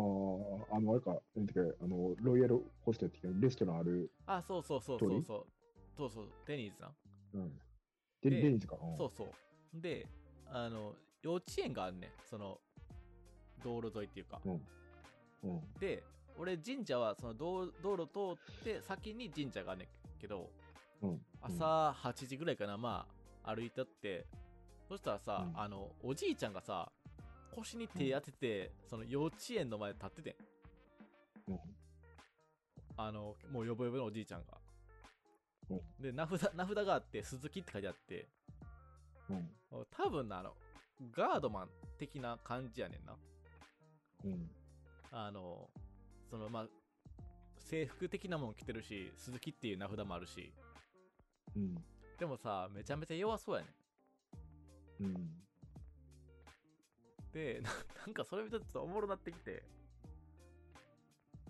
[0.72, 5.46] あ、あの、あれか、なんていうか、あの、ロイヤルホステルっていうかレストランある、あ、そうそうそうそうそう、
[5.96, 6.94] そうそう、デニーズさん。
[7.34, 7.52] うん。
[8.22, 8.76] デニーズか。
[8.82, 9.80] うんそうそう。
[9.80, 10.04] で、
[10.50, 12.58] あの、幼稚園があんねん、その、
[13.62, 14.40] 道路沿いっていうか。
[14.44, 15.60] うん。
[15.78, 16.02] で、
[16.36, 19.88] 俺神社はその道道路通って先に神社があんねん
[20.20, 20.50] けど、
[21.02, 21.20] うん。
[21.40, 23.06] 朝8時ぐらいかな、ま
[23.44, 24.26] あ、歩いてって、
[24.92, 26.92] そしたらさ、うんあの、おじいちゃんがさ、
[27.50, 30.36] 腰に手当てて、その幼稚園の前で立ってて
[31.50, 31.54] ん。
[31.54, 31.58] うん。
[32.98, 34.58] あの、もうよぼよぼのおじいちゃんが。
[35.70, 38.28] うんで、名札、名札があって、鈴木って書いてあって、
[39.30, 39.86] うん。
[39.90, 40.52] 多分な、あの、
[41.10, 43.16] ガードマン的な感じやねんな。
[44.26, 44.50] うん。
[45.10, 45.70] あの、
[46.28, 46.66] その、まあ、
[47.56, 50.52] 制服的なもん着てるし、鈴木っていう名札もあるし、
[51.56, 51.74] うん。
[52.18, 53.81] でもさ、めちゃめちゃ弱そうやねん。
[55.02, 55.42] うん。
[57.32, 57.70] で、な
[58.06, 59.62] なんかそれ見たらちょっとおもろなってきて、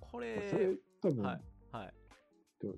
[0.01, 1.95] こそれ、れ、多分、はい、はい。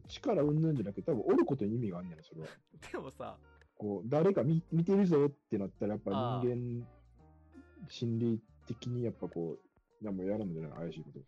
[0.08, 2.48] 力うんぬんじゃなくて、多分おることに意味があんねんな、それは。
[2.92, 3.38] でもさ、
[3.76, 6.86] こう、誰か見見てるぞってなったら、やっぱ人間、
[7.88, 11.20] 心理的にやっぱこう、何もやるんじゃない怪しいこと。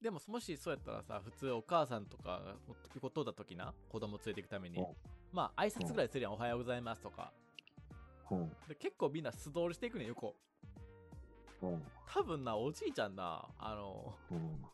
[0.00, 2.56] でももしそうやったらさ、普通お母さんとかが
[2.94, 4.86] 横通った時な、子供連れて行くためにうん、
[5.32, 7.32] まあ挨拶ぐらいするやん、おはようございますとか。
[8.30, 8.48] うん。
[8.68, 10.34] で結構みんな素通りしていくねん、横。
[11.62, 11.82] うん。
[12.12, 14.64] 多分な、おじいちゃんな、あの、うん。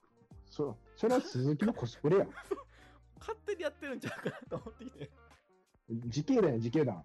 [0.51, 2.27] そ、それは鈴木のコスプレや。
[3.19, 5.11] 勝手にやってるんちゃうかなと思ってきて。
[5.89, 7.05] 時系団や、時系団。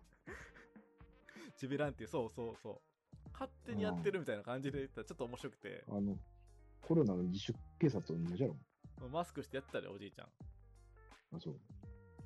[1.57, 3.29] ジビランティ、そうそうそう。
[3.33, 6.17] 勝手にやってるみたいな感じで言ったらちょっと面白くて、あの、
[6.81, 8.57] コロナの自主警察と同じやろ。
[9.09, 10.27] マスクしてやってたで、おじいちゃん。
[11.35, 11.59] あ、そう。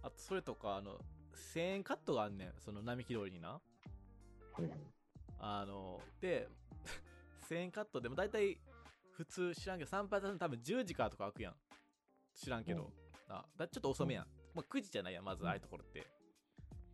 [0.03, 0.99] あと、それとか、あの、
[1.33, 3.61] 1000円カットがあんねん、その並木通りにな。
[5.39, 6.47] あの、で、
[7.49, 8.59] 1000円カットでも大体、
[9.11, 11.55] 普通知らんけど、参拝さん多分10時からとか開くやん。
[12.33, 12.91] 知らんけど、
[13.29, 16.05] あだちょっと遅めやん、まあ、9時じゃないやんまずああいうところって、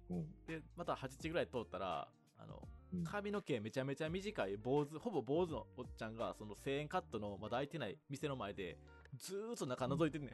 [0.09, 0.45] うん。
[0.45, 2.61] でまた8時ぐらい通ったらあの
[2.93, 3.03] うん。
[3.03, 8.77] 髪の毛めちゃめちゃ短い坊主ほぼ坊主のおっちゃんがその1000円カットのまだ開いてない店の前で
[9.17, 10.29] ずーっと中覗いてんねん、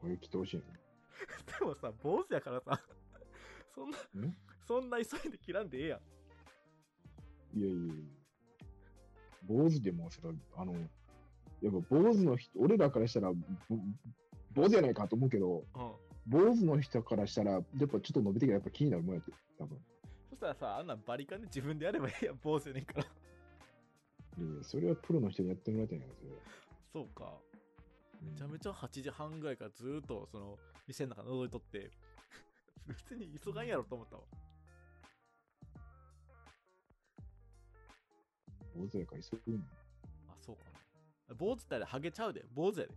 [0.00, 0.62] これ来てほしい
[1.58, 2.80] でもさ坊主やからさ
[3.74, 4.26] そんなの。
[4.26, 4.36] ん？
[4.66, 6.00] そんな急いで切らんでええや
[7.54, 7.58] ん。
[7.58, 7.94] いやいやいや。
[9.46, 13.32] 坊主でもそれ、あの、やっぱ坊主の人、俺らからしたら、
[14.52, 15.92] 坊主やないかと思うけど、うん
[16.24, 18.58] 坊主の人からしたら、やっぱちょっと伸びてきたや。
[18.60, 19.20] っぱ気になるもんや。
[19.20, 19.76] って、多分。
[20.30, 21.90] そしたらさあんなバリカンで自分でや。
[21.90, 22.32] ればええや。
[22.32, 22.74] ん坊主や。
[22.74, 23.06] ねんからい
[24.58, 24.62] や。
[24.62, 25.54] それはプロの人にや。
[25.56, 26.06] ってもらいたいんや、
[26.92, 27.00] そ。
[27.00, 27.34] そうか
[28.22, 31.90] めちゃめちゃ8時半ぐらいからずっとその店の中覗いとって
[32.86, 33.74] 別に急がんや。
[33.74, 34.22] ろと思ったわ
[38.74, 39.66] 坊主やから急ぐん
[40.28, 40.62] あそうか。
[41.28, 42.44] な坊主ってあれハゲちゃうで。
[42.54, 42.94] 坊主やで。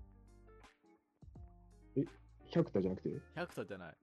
[2.47, 3.09] 百田じゃなくて？
[3.35, 3.93] 百田じゃない。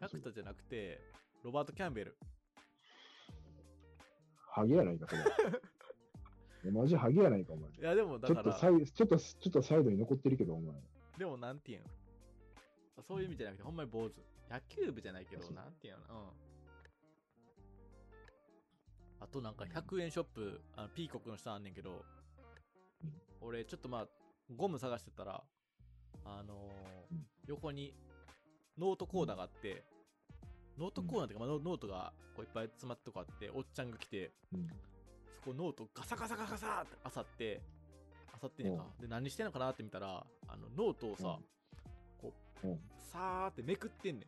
[0.00, 1.00] 百田じゃなくて
[1.42, 2.16] ロバート・キャンベル。
[4.50, 5.22] ハゲやないか、それ。
[6.72, 7.70] マジハゲやないか、お前。
[7.70, 10.74] いやでもだちょからっとサイちょっと、ちょっとサイドに残ってるけど、お前。
[11.18, 11.84] でもなんていうん？
[13.02, 14.14] そういう意味じゃなくてほんまに坊主。
[14.50, 16.10] 野球部じゃないけどなんていうの？
[16.38, 16.43] うん
[19.24, 22.04] あとなんか100円ショップあのピーコックの下あんねんけど、
[23.02, 23.12] うん。
[23.40, 24.06] 俺ちょっとまあ
[24.54, 25.42] ゴム探してたら
[26.26, 27.26] あのーうん。
[27.46, 27.94] 横に
[28.78, 29.82] ノートコーナーがあって、
[30.78, 34.66] ノートコーナーっていうか、まあ、ノノートがこういっぱい詰まってとこあっておっちゃんが来てうん。
[35.36, 37.62] そこノートガサガサガサガサってあさって
[38.34, 41.38] あさってんやんか、で何してんのかなって見たらあのノートをさ、
[42.62, 42.78] うん。
[43.00, 44.26] さーってめくってんね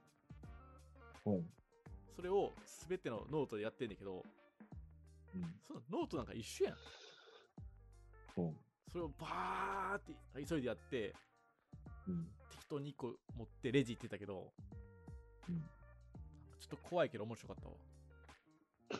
[1.27, 1.45] ん。
[2.15, 2.53] それを
[2.89, 4.23] 全てのノートでやってんだけど
[5.37, 5.55] うん。
[5.67, 6.75] そのノートなんか一緒やん
[8.41, 8.57] うん。
[8.91, 10.13] それをバーって
[10.47, 11.15] 急いでやって
[12.09, 12.29] うん。
[12.51, 14.53] 適当に1個持ってレジ行ってたけど
[15.49, 15.59] うん。
[16.61, 17.75] ちょっと怖いけど面白かったわ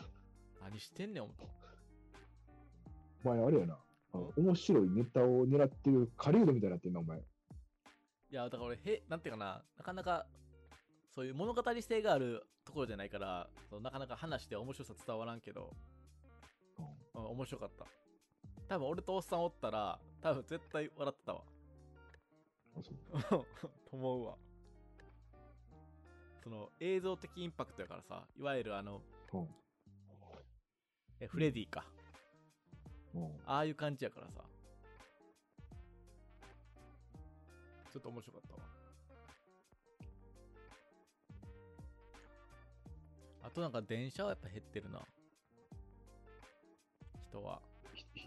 [0.63, 1.45] 何してんねん思った
[3.25, 3.79] お前、あれやな。
[4.37, 7.19] 面白いネタを狙ってる狩人みたいになってんな、お前。
[7.19, 10.27] いやだから俺へなんていうかななかなか
[11.15, 13.49] そういう物語性があるところじゃないから
[13.81, 15.73] なかなか話して面白さ伝わらんけど、
[17.17, 17.87] うんうん、面白かった。
[18.69, 21.43] 多分俺とおっさんおったら多分絶対笑ってたわ。
[22.77, 23.47] あ、そう。
[23.91, 24.37] と思うわ。
[26.43, 29.03] その映像的インパクトやからさいわゆるあの
[29.33, 29.49] うん。
[31.19, 31.85] えフレディか。
[33.15, 33.41] うん。
[33.47, 34.45] ああいう感じやからさ。
[37.93, 38.61] ちょっと面白かったわ。
[43.43, 45.01] あとなんか電車はやっぱ減ってるな
[47.31, 47.61] 人は。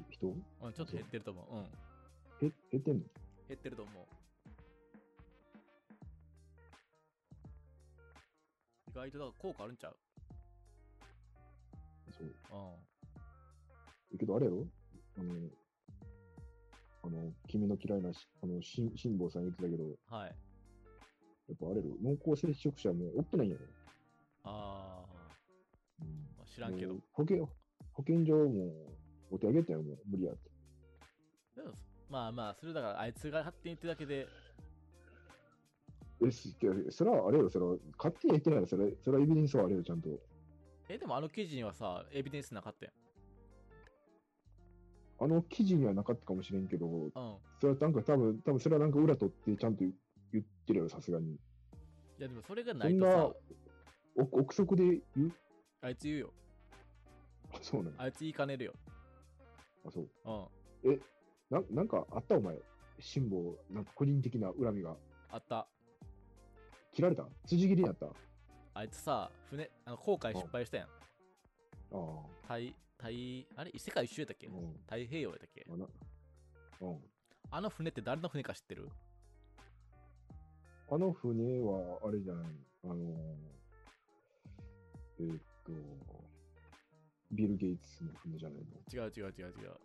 [0.09, 0.27] 人？
[0.27, 1.55] うんちょっと減ってると思う。
[1.55, 2.47] うん。
[2.47, 3.03] へ減ってんの？
[3.47, 4.03] 減ってると思う。
[8.91, 9.95] 意外とだから効果あるんちゃう？
[12.17, 12.27] そう。
[12.27, 12.33] うん。
[14.15, 14.67] えけど、あれやろ？
[15.17, 15.33] あの、
[17.03, 20.35] あの、君の嫌いなし、あの、し辛坊さん言ってたけど、はい。
[21.47, 21.95] やっぱあれやろ？
[22.01, 23.65] 濃厚接触者もうおってないんやろ、
[24.43, 25.05] あ
[26.01, 26.07] うん。
[26.07, 26.93] ー、まあ、知らんけど。
[26.93, 27.47] もう保険、
[27.99, 28.71] 保健所も
[29.29, 30.35] お手上げたよ、もう無理やっ
[32.09, 34.25] まあまあそれだからあいつが勝手に言ってるだけで。
[36.25, 40.09] え、すいやそれはあれよ、それは勝手に言ってないよ、それ、それはエビデンスはあれよ、ちゃんと。
[40.88, 42.93] えでもあの記事にはさエビデンスなかったやん。
[45.21, 47.12] あの記事にはなかったかもしれんけど、うん。
[47.12, 49.93] それはなんか多分、多分それはなんか裏取ってちゃんと言
[50.31, 51.33] 言ってるよ、さすがに。
[51.33, 51.38] い
[52.17, 53.33] やでもそれがなそんないとさ
[54.15, 55.31] お憶測で言う？
[55.81, 56.33] あいつ言うよ
[57.53, 57.95] あ、そうなの？
[58.01, 58.73] あいつ言いかねるよ。
[59.85, 60.09] あ、そう。
[60.83, 61.01] うん。
[61.49, 62.35] ななんかあった？
[62.35, 62.57] お前、
[62.99, 64.95] 辛抱、なんか個人的な恨みが。
[65.31, 65.67] あった。
[66.93, 67.27] 切られた？
[67.45, 68.07] 辻切りになった？
[68.07, 68.09] あ
[68.73, 70.88] あいつさ船あの航海失敗したやん。
[70.88, 70.89] あ。
[72.43, 73.07] 太太
[73.55, 73.71] あれ？
[73.77, 74.47] 世界一周やったっけ？
[74.47, 74.73] うん。
[74.83, 75.65] 太平洋やったっけ？
[75.69, 75.88] あな
[76.81, 76.97] うん。
[77.51, 78.89] あの船って誰の船か知ってる？
[80.91, 82.45] あの船は、あれじゃない。
[82.83, 82.99] あのー、
[85.19, 85.71] えーっと、
[87.31, 89.03] ビル・ゲイツの船じゃないの？
[89.05, 89.79] 違う違う違う違う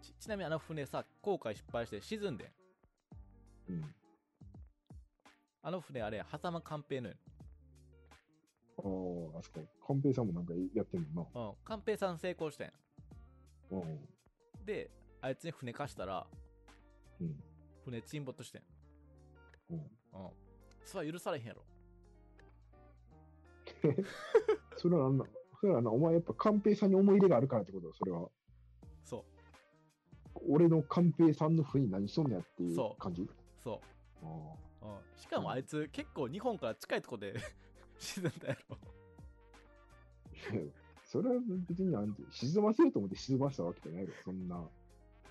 [0.00, 3.94] ちちなみにあの船さ航海失敗して沈んでんうん。
[5.62, 7.14] あの船あれ狭間寛平のよ
[8.78, 9.60] ああ、あそこ。
[9.86, 12.72] 寛平さんもなんかやってんのうん寛平さん成功したやん
[13.74, 13.78] な。
[13.78, 14.08] うん。
[14.64, 14.90] で
[15.20, 16.26] あいつに船貸したら
[17.20, 17.36] うん。
[17.84, 18.62] 船沈没してん
[19.70, 19.78] うん。
[19.78, 19.84] うん
[20.84, 21.62] それは許されへんやろ
[24.76, 25.24] それはなんな、
[25.62, 28.28] それはな、お前やっぱ寛平さんに思い入れがあるからってことそれは。
[29.04, 29.24] そ
[30.48, 33.00] 俺の寛平さんのふに何しとんのやっていうそう。
[33.00, 33.28] 感じ？
[33.62, 33.80] そ
[34.24, 34.26] あ
[34.82, 37.34] う、うん、しかもあいつ結構日本から近いとこで
[37.96, 38.76] 沈んだやろ
[41.04, 41.36] それは
[41.68, 44.10] 別になんて、沈ませようと思って沈ませたわけじゃないよ。
[44.24, 44.68] そんな、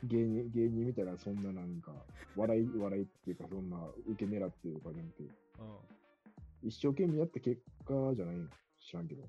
[0.06, 1.92] 芸人、芸人みたいな、そんななんか、
[2.38, 6.70] 笑い、笑いっていうか、そんな、受け狙っていうかなくて、うん。
[6.70, 8.48] 一生懸命やった結果じゃないの
[8.80, 9.28] 知らんけど。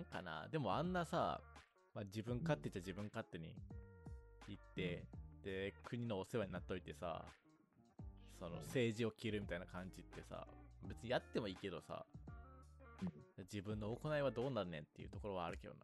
[0.00, 0.48] んかな。
[0.50, 1.40] でもあんなさ、
[1.94, 3.54] まあ、自分勝手じゃ自分勝手に
[4.48, 5.04] 行って、
[5.42, 7.24] で国のお世話になっといてさ
[8.38, 8.58] そのうん。
[8.62, 10.46] 政治を切るみたいな感じってさ
[10.88, 12.04] 別にやってもいいけどさ、
[13.02, 13.44] うん。
[13.44, 15.80] 自分の行いはどうなんねんっていうところはあるけどな。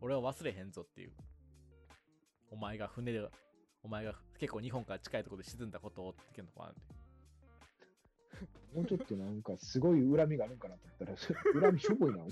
[0.00, 1.12] 俺は忘れへんぞっていう。
[2.50, 3.28] お前が船で
[3.82, 7.03] お前が結構日本から近いところで沈んだことをっていうのもあるんで
[8.74, 12.24] もうちょっとなんか、すごい恨みがあるんかなと思ったら、 恨みしょぼいな、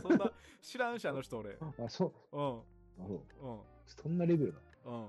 [0.00, 2.36] そんな知らんしあの人俺あ、そう。
[2.36, 2.58] うん
[2.98, 4.58] あそううんそんなレベルだ。
[4.86, 5.08] うん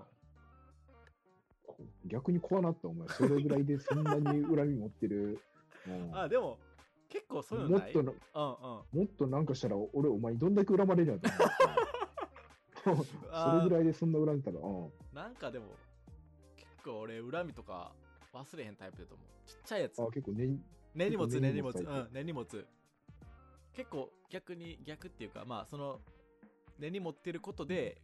[2.06, 3.08] 逆に怖なった、お前。
[3.10, 5.40] それぐらいでそんなに恨み持ってる。
[5.88, 6.58] うんあでも
[7.10, 7.94] 結構そういうのない？
[7.96, 11.22] もっとな、うんうんもっとなんかしたら、俺、お前にどんだけ恨まれるんや
[12.84, 13.06] と思 う。
[13.06, 14.92] それぐらいでそんな恨んでたら、うん。
[15.14, 15.76] なんかでも
[16.56, 17.94] 結構俺恨みとか
[18.44, 19.28] 忘れへんタイプだと思う。
[19.50, 20.02] ちっちゃいやつ。
[20.02, 20.58] あ、結構ね、
[20.94, 22.66] 根に持つ根に持つうん根に持つ。
[23.74, 26.00] 結構逆に逆っていうかまあその
[26.80, 28.02] 根に持ってることで、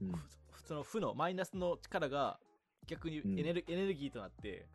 [0.00, 0.12] うん。
[0.50, 2.38] ふその負のマイナスの力が
[2.86, 3.34] 逆にエうん。
[3.36, 4.66] ネル,、エネルギーとなって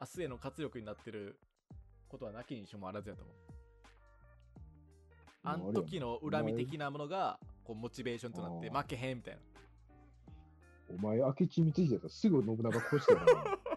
[0.00, 1.38] 明日への活力になってる
[2.08, 3.34] ことはなきにしもあらずやと思う。
[5.42, 9.40] あん時の恨み的なものがこうモチベーションとなって負けへんみたいな。
[10.92, 13.58] お前、明智光秀だったらすぐ信長殺したよな。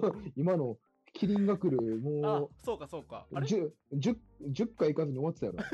[0.36, 0.78] 今の、
[1.12, 3.26] キリンが来る、あもそうかそうか。
[3.30, 4.18] うあれ？10, 10,
[4.50, 5.64] 10回行かずに終わってたよな。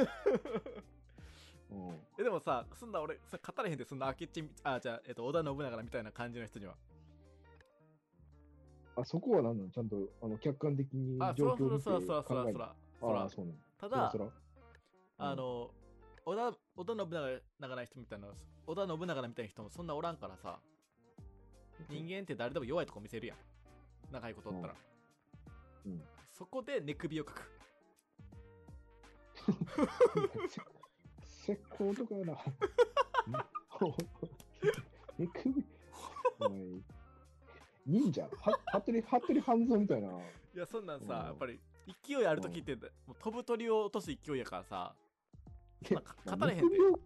[1.71, 2.01] うん。
[2.19, 6.77] えでもさそんな俺さ語れへんでそんな明智あじゃあ、えっと、織田信長みたいな感じの人には。
[8.97, 12.59] あそこは何なのちゃんとあの客観的にあそら状況を見てそらそらそらそらそ考える。
[12.59, 13.29] らそら。
[13.29, 13.55] そうね。
[13.79, 14.25] ただそら。
[14.27, 14.33] そ
[15.19, 15.71] あの
[16.27, 18.29] 織田織田信長な人みたいな
[18.67, 20.61] 織田信長みたいな人もそんなおらんからさ。
[21.89, 23.39] 人間って誰でも弱いとこ見せるやん
[24.13, 24.75] 長いことおったら、
[25.87, 27.51] うんそこで寝首をかく
[31.27, 32.39] せ石膏とかやな。
[35.19, 35.65] え、首。
[36.39, 36.59] お前、
[37.87, 38.23] 忍者？
[38.23, 38.29] は
[38.81, 40.09] 服部、服部半蔵みたいな。
[40.09, 40.13] い
[40.55, 41.61] やそんなんさうんやっぱり
[42.07, 44.95] 勢いある時ってもう飛ぶ鳥を落とす勢いやからさ
[45.87, 47.01] そんなか語れへんで寝首を、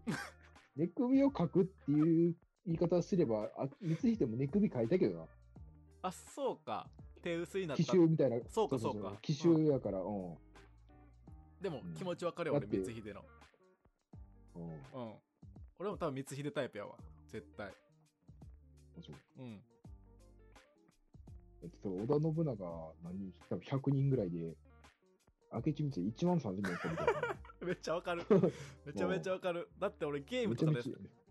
[0.75, 2.35] 寝首をかくっていう
[2.65, 5.25] 言い方をすれば、あ光秀も寝首かいたけどな。
[6.03, 6.87] あそうか。
[7.21, 7.83] 手薄になった。
[7.83, 8.37] 奇襲みたいな。
[8.49, 9.13] そうかそうか。
[9.21, 10.35] 奇襲やから、うん。
[11.61, 11.93] でもうん。
[11.93, 13.21] 気持ちわかるよ俺光秀の。
[14.55, 14.63] うん。
[14.63, 15.13] うん。
[15.79, 16.95] 俺も多分光秀タイプやわ
[17.29, 17.71] 絶対。
[19.01, 19.15] そう。
[19.39, 19.61] うん。
[21.63, 24.57] えっと、織田信長、何、多分100人ぐらいで、
[25.53, 27.13] 明智光秀1万3000人やったみたいな。
[27.65, 28.25] めっちゃわかる。
[28.85, 29.69] めちゃめちゃわかる。
[29.79, 30.81] だって俺ゲームめとかで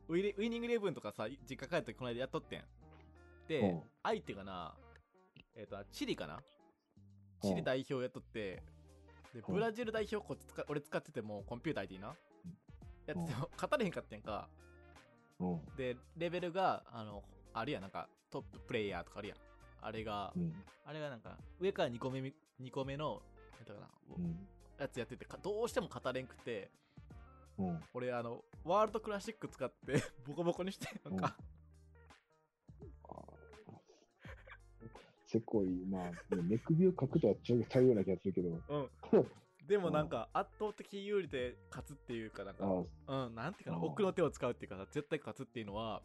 [0.08, 2.64] ウィニングイレブンとかさ実家帰ってこの間やっとってん
[3.48, 3.82] で、うん。
[4.02, 4.74] 相手がな
[5.54, 6.36] えっ、とチリかな？
[6.36, 6.42] うん
[7.50, 8.62] チリ代表やっとって
[9.34, 9.54] でうん。
[9.54, 12.08] ブラジル代表こっち使俺使っててもコンピューター IT な？
[12.08, 12.16] やっ
[13.06, 14.48] てても勝たれへんかってんか。
[15.40, 15.60] うん。
[15.76, 17.82] でレベルがあのあるやん。
[17.82, 19.38] なんかトッププレイヤーとかあるやん。
[19.82, 20.52] あれが、うん。
[20.86, 23.20] あれがなんか上から2個目み2個目の
[23.58, 24.48] なんだかな、うん。
[24.78, 26.70] やつやっててかどうしても語れんくて
[27.58, 27.80] うん。
[27.92, 31.36] 俺あのワールドクラシック使って ボコボコにしてなんか、
[35.32, 39.26] せこい、まあ、寝首をかくとは違うたような気がするけど、うん。
[39.66, 42.66] でもなんか圧倒的有利で勝つっていうかなんか、
[43.06, 46.02] あうん、なんていうかな、奥の手を使うっていうかさ、絶対勝つっていうのは、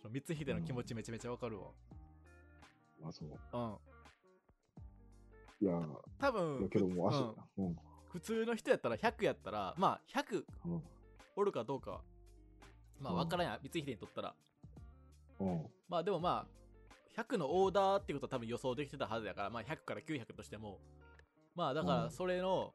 [0.00, 1.68] その光秀の気持ちめちゃめちゃわかるわ。
[3.02, 3.28] あ、あ、そう。
[3.28, 3.76] うん。
[5.62, 5.82] いや、い
[6.18, 7.20] 多分や、けどもう足、
[7.58, 7.76] うんうん。
[8.12, 10.82] 普通の人やったら100やったら、まあ100うん。
[11.36, 12.00] おるかどうかは、
[13.00, 14.34] まあうんわからんやん、光秀にとったら。
[15.40, 15.66] うん。
[15.88, 16.59] まあでもまあ、
[17.22, 20.78] 100のオーダーっていうことは多分予想できてたはずやから、まあ100から900としても、
[21.54, 22.72] まあだかうんらそれの、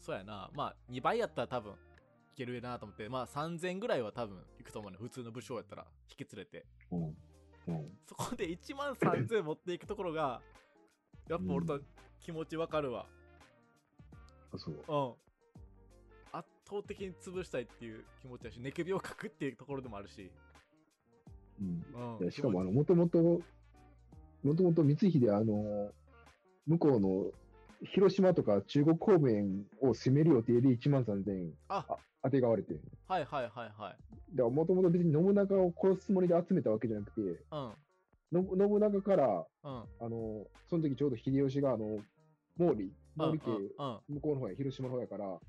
[0.00, 1.76] そうやな、まあ2倍やったら多分い
[2.36, 6.66] けるなと思って、まあ3000ぐらいは多分いくと思うね、普通の武将やったら引き連れて。
[6.90, 7.16] うん。
[7.68, 7.98] うん。
[8.06, 10.40] そこで1万3000持っていくところが、
[11.28, 11.80] やっぱ俺と
[12.20, 13.06] 気持ちわかるわ。
[14.52, 14.74] あ、そう。
[14.74, 15.14] うん。
[16.32, 20.30] 圧倒的に潰したいっていう気持ちだし、寝首をかくっていうところでもあるし。
[21.60, 22.20] うん。
[22.20, 22.30] うん。
[22.30, 23.40] しかも、あの、もともと、
[24.42, 25.92] もともと光秀、あの、
[26.66, 27.32] 向こうの
[27.92, 31.84] 広島とか中国方面を攻める予定で1万3000円あ。
[32.22, 32.74] 当てがわれて、
[33.08, 33.96] はいはいはいはい。
[34.34, 37.20] だからもともと別に信長を殺すつもりで集めたわけじゃなくて、
[37.50, 37.72] うん。
[38.32, 39.84] の信長から、うん。
[40.00, 42.00] あの、その時ちょうど秀吉が、あの、
[42.58, 43.70] 毛利、毛利家、
[44.08, 45.40] 向こうの方や、広島の方やから、うん。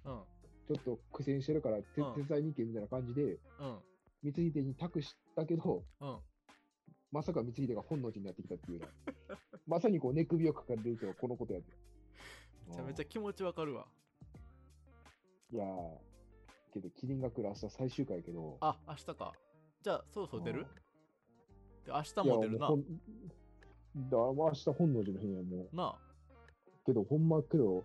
[0.68, 2.14] ちょっと苦戦してるから、てうん。
[2.16, 3.80] 手伝いに行けみたいな感じで、うん。
[4.24, 6.18] 光秀に託したけど、うん
[7.12, 8.88] まさか光秀が本能寺になってきたっていうな。
[9.68, 11.66] まさにこう、寝首をかかれるとはこのことやで。
[12.70, 13.86] めちゃめちゃ気持ちわかるわ。
[15.52, 15.98] いやー、
[16.74, 19.34] けど、キリンが来る明日最終回やけど、あ明日か。
[19.84, 20.66] じゃあそろそろ出る？
[21.86, 22.68] で明日も出るな。
[22.68, 22.76] だ
[24.18, 25.76] 明日本能寺の変やもう。
[25.76, 25.96] な
[26.86, 27.84] けど、ほんまけど、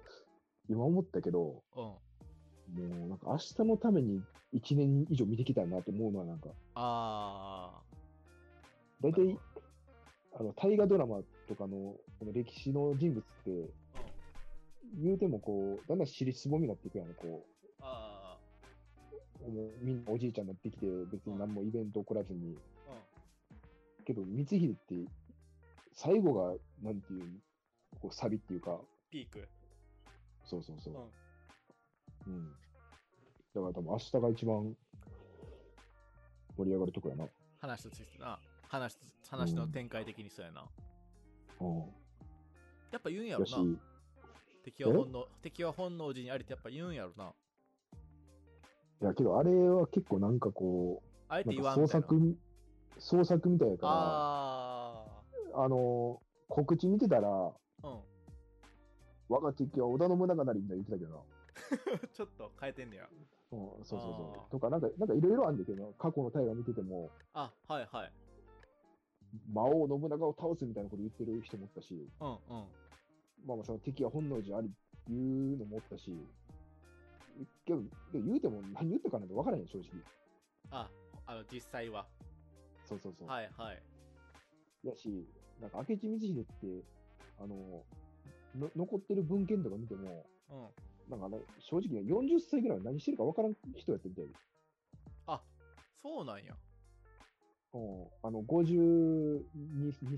[0.68, 1.94] 今思ったけど、あ
[2.76, 2.88] うん。
[3.00, 4.22] もうなんか明日のために
[4.54, 7.82] 1年以上見てきたなと思うのはなんか、あ
[9.02, 9.38] 大体、
[10.38, 13.70] あの、大河ドラマとかのこの歴史の人物って、
[14.98, 18.38] 言うてもこう、だんだん尻すぼみになっていくやん、こーあ
[19.46, 22.56] う、もうみんなおじいちゃんになってきて、別に何もイベント起こらずに、
[24.04, 25.10] けど、光秀って、
[25.92, 27.40] 最後が、なんていう、
[28.00, 28.80] こう、サビっていうか、
[29.10, 29.46] ピーク。
[30.44, 30.94] そうそうそう。
[32.26, 32.34] うん。
[32.34, 32.48] うん。
[33.54, 34.76] だから多分明日が一番
[36.56, 37.26] 盛り上がるとこやな。
[37.58, 38.38] 話としてな
[38.68, 39.00] 話と
[39.30, 40.64] 話の展開的にそうやな、
[41.60, 41.78] うん。
[42.92, 43.78] やっぱ言うんやろな。
[44.62, 47.32] 敵は本能敵は本能寺にありってやっぱ言うんやろな。
[49.02, 52.36] いやけどあれは結構なんかこあえう、なんかて言わん創作、
[52.98, 55.04] 創作みたいやから、あ
[55.54, 57.52] あの、告知見てたら、あ
[57.82, 58.00] うん。
[59.28, 61.24] 我が敵は織田信長なりみたいな言ってたけど。
[62.00, 62.08] な。
[62.14, 63.08] ちょっと変えてんねや。
[63.52, 64.50] うん、そうそうそう。
[64.50, 68.12] とか、なんか、なんかいろいろあるんだけどな、過去の大河見てても、あはいはい
[69.52, 72.36] 魔王信長を倒すみたいなこと言ってる人もおったし、うんうん
[73.46, 76.10] まあまあその敵は本能寺ありっていうのもおったし、
[77.64, 77.80] けど、
[78.12, 79.84] けど言うても何言ったかなんて分からへん、正直。
[80.70, 80.88] あ
[81.26, 82.06] あの実際は
[82.84, 83.28] そうそうそう。
[83.28, 83.82] はいはい
[84.86, 85.26] やし、
[85.60, 86.84] なんか明智光秀って、
[87.38, 87.82] あの、
[88.58, 90.66] の残ってる文献とか見ても、うん
[91.10, 94.34] なんかね、正直ね、40歳ぐらいは何してるか分からん人やったみたいで。
[95.28, 95.40] あ
[96.02, 96.54] そうなんや
[97.76, 99.42] うん、あの、52、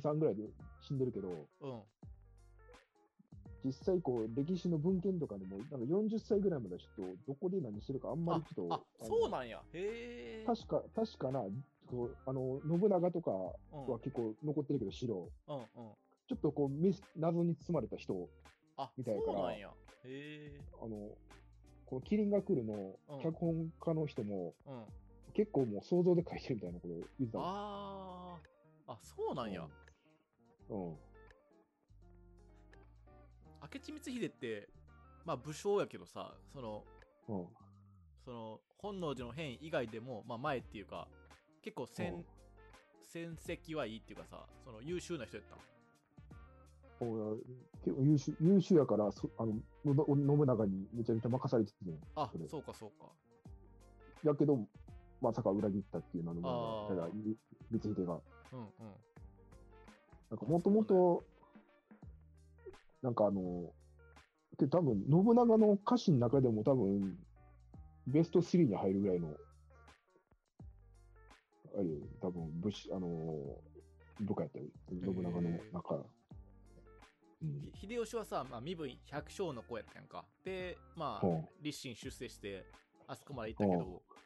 [0.01, 0.45] 3ぐらいで
[0.81, 1.81] 死んでるけど、うん。
[3.65, 9.61] 実際こう、歴史の文献とかでも、なんか40歳ぐらいまではちょっと、どこで何してるかあんまりちょっと、あそうなんや。
[9.73, 10.47] へえ。
[10.47, 13.31] 確か、確かな、あの、信長とか
[13.73, 13.89] うん。
[13.89, 15.67] は結構残ってるけど、城、うんうん。
[16.29, 18.29] ちょっとこう、ミス謎に包まれた人、
[18.77, 19.69] あみたいやからそうなんや。
[20.05, 20.61] へえ。
[20.81, 21.11] あの、
[21.87, 23.23] このキリンが来るのうん。
[23.23, 24.85] 脚本家の人も、うん
[25.39, 28.93] 結構もう想像で書いてるみたいなことを言ってたのあー。
[28.93, 29.63] あそうなんや、
[30.69, 30.77] うん。
[30.77, 30.99] 明
[33.81, 34.69] 智光秀って
[35.25, 36.83] まあ武将やけどさその
[37.29, 37.47] うん。
[38.25, 41.07] その本能寺の変以外でも、まあ、前っていうか
[41.63, 42.25] 結構戦,、うん。
[43.07, 45.59] 戦績はいいっていうかさその優秀な人やったん。
[47.01, 47.37] 俺
[47.85, 51.77] 結構優秀優秀やから、そあのの信長にめちゃめちゃ任されてて、
[52.17, 53.07] あそうかそうか。
[54.25, 54.59] やけど、
[55.21, 57.09] まさか裏切ったっていうのも、だから、
[57.73, 58.21] 光秀が。
[58.53, 58.69] うんうん。
[60.31, 61.25] なんかもともと、
[63.03, 63.73] なんかあの、
[64.59, 67.17] で多分信長の歌詞の中でも多分、
[68.07, 69.29] ベスト3に入るぐらいの、
[71.77, 73.09] あれよ、多分武士、あの
[74.21, 75.95] 部下やったよ、信長の中。
[77.43, 77.71] うん。
[77.75, 80.25] ひ秀吉はさ、まあ、身分百姓の子やったやんか。
[80.45, 81.31] でまあう。
[81.31, 82.67] ん立身出世して
[83.07, 83.87] あそこまで行ったけどう。
[83.87, 84.18] ん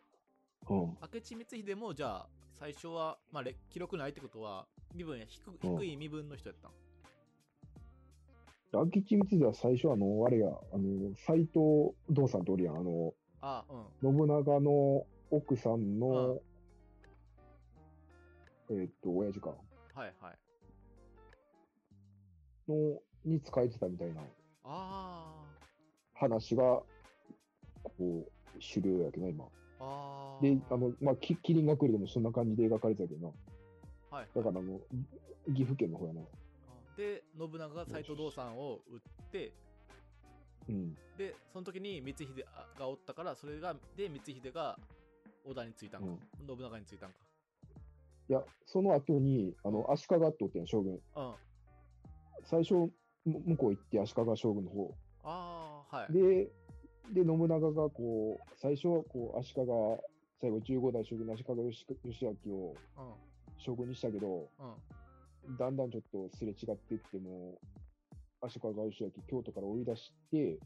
[0.69, 5.79] 明智光秀もじゃあ最初は、まあ、れ記録ないってことは身分や低うん。
[5.79, 6.73] 低い身分の人やったん？
[8.73, 13.65] 明智光秀は最初、あの、あれや、あの、斎藤道さんとおるやん、あの、あ
[14.03, 14.17] うん。
[14.17, 16.41] 信長の奥さんの、
[18.71, 19.55] えーっと、親父か、は
[20.07, 20.39] いはい。
[22.71, 24.23] の、に仕えてたみたいな。
[24.65, 25.45] あ
[26.15, 26.85] 話が、こ
[28.01, 28.27] う、
[28.59, 29.45] 主流やけどな、今。
[30.41, 33.33] で、あの、まあ、きキリンが来るでもそんな感じで描かれてたけどな。
[34.11, 34.81] はいだから、あの、
[35.55, 36.21] 岐阜県の方やな。
[36.97, 39.53] で信長が斎藤道さんを撃って
[40.69, 40.95] うん。
[41.17, 42.47] でその時に光秀
[42.79, 44.79] がおったからそれがで光秀が
[45.45, 46.07] 織田についたんか、
[46.47, 47.17] 信長についたんか
[48.29, 50.93] いや、その後に、あの、足利っておってん、将軍。
[50.93, 51.35] うん
[52.45, 52.75] 最初、
[53.25, 54.95] む向こう行って足利将軍の方。
[55.25, 56.51] ああはいで、
[57.11, 59.67] で、信長がこう、最初はこう、足利、
[60.41, 67.59] 最後15代将軍の足利義義明をうん将軍にしたけど、うんだんだんちょっとすれ違っていっても、
[68.41, 70.59] 足利義明、京都から追い出して、うん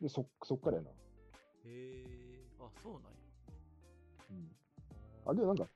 [0.00, 0.88] で、そそっからやな。
[0.88, 0.92] へ
[1.66, 2.04] え
[2.58, 3.08] あそうなんや。
[4.30, 5.66] うん、あ、でもなんか、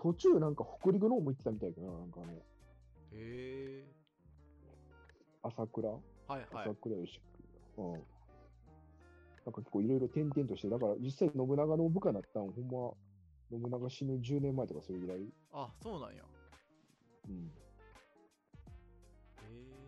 [0.00, 2.42] 途中なんか北陸の方も行ってたみたいだな、なんかあの、へ
[3.12, 3.84] え
[5.42, 5.98] 朝倉、は
[6.30, 6.46] いはい。
[6.52, 7.20] 朝倉よし、
[7.76, 8.15] うん。
[9.46, 15.18] なんか結構いろいろ転々として、だから実際信長の部下になったん、ほんま、信長死ぬ10年前とかそれぐらい。
[15.52, 16.24] あそうなんや
[17.28, 17.34] うん。
[17.36, 17.48] へ
[19.48, 19.86] え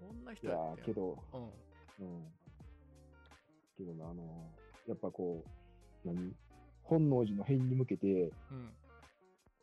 [0.00, 2.24] そんない人やけど、うんうん。
[3.76, 4.50] けどな、あの
[4.88, 5.44] やっぱこ
[6.04, 6.32] う、何？
[6.82, 8.68] 本能寺の変に向けて、うん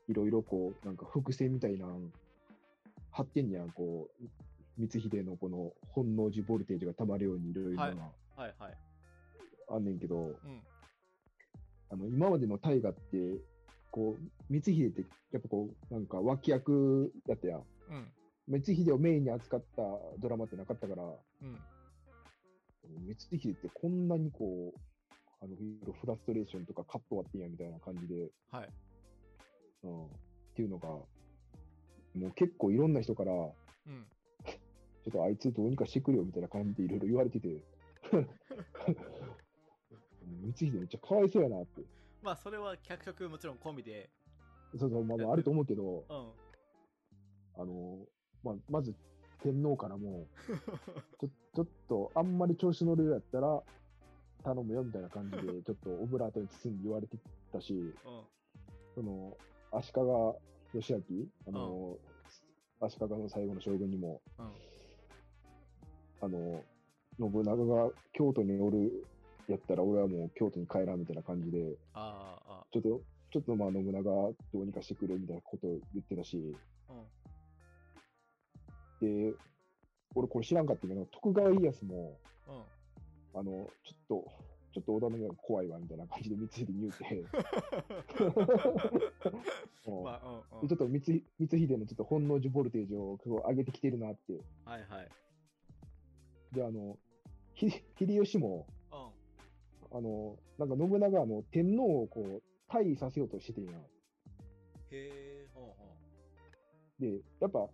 [0.08, 2.12] いろいろこう、なんか伏線みたいなん、
[3.12, 4.24] 張ってんやん、こう、
[4.80, 7.94] 光秀のこの本能寺ボルテージがたまるようにいろいろな、はい。
[8.36, 8.78] はいはい。
[9.72, 10.62] あんねんけど、うん。
[11.90, 13.40] あの、今までの大河って、
[13.92, 17.64] こう、光秀って、やっぱこう、なんか脇役だったやん。
[18.50, 18.62] うん。
[18.62, 19.82] 光秀をメインに扱った
[20.20, 21.60] ドラマってなかったから、うん。
[23.08, 24.80] 光秀ってこんなにこう、
[25.42, 25.56] あの、
[25.94, 28.70] フラストレーションとかカットあってんやみたいな感じで、はい。
[29.84, 30.10] うん、っ
[30.56, 31.08] ていうのが、も
[32.16, 34.06] う結構いろんな人から、うん。
[34.19, 38.28] ちょっとあいつどうにかしてくれよみたいな感じでいろいろ言われてて、う ん
[40.52, 41.82] 光秀めっちゃかわいそうやなって。
[42.22, 44.10] まあそれは脚色もちろん込みで。
[44.78, 46.32] そうそう、まあ、まああると思うけど、うん。
[47.62, 48.06] あの、
[48.44, 48.94] まあ、まず
[49.42, 50.28] 天皇からも、
[51.20, 53.62] ちょちょっとあんまり調子乗るようやったら
[54.44, 57.18] 頼むよみたいな感じで、 ちょっとオブラートに包んで言われて
[57.52, 57.94] たし、うん。
[58.96, 59.38] その、
[59.72, 60.02] 足利
[60.74, 61.98] 義明、あの、
[62.82, 64.69] 足利の最後の将軍にも、うん
[66.22, 66.64] あの、
[67.20, 69.06] 信長が京都におる
[69.48, 73.02] やったら俺はもう京都に帰らんみたいな感じで、あああちょっと、
[73.32, 76.56] ちょっとまあ信長どうにかしてくれみたいなことを言ってたし、
[79.02, 79.32] うん。
[79.32, 79.34] で、
[80.16, 82.18] 俺これ知らんかったけど、徳川家康も、
[82.48, 83.40] うん。
[83.40, 83.52] あの、
[83.84, 84.32] ちょっと、
[84.72, 87.26] ちょっと織田信長怖いわみたいな感じで光秀に言うて、
[89.88, 90.68] うんまあうんうん。
[90.68, 93.18] でちょっと光光秀のちょっと本能寺ボルテージを
[93.48, 94.40] 上げてきてるなって。
[94.66, 95.10] はいはい
[96.54, 96.98] で、あの、
[97.54, 99.98] ひ秀吉も、うん。
[99.98, 103.82] あの、なんか信長はあの天皇をこう、退位させようとしててんやん。
[103.82, 103.82] へ
[104.92, 105.96] えほうほ
[107.00, 107.68] で、やっぱ、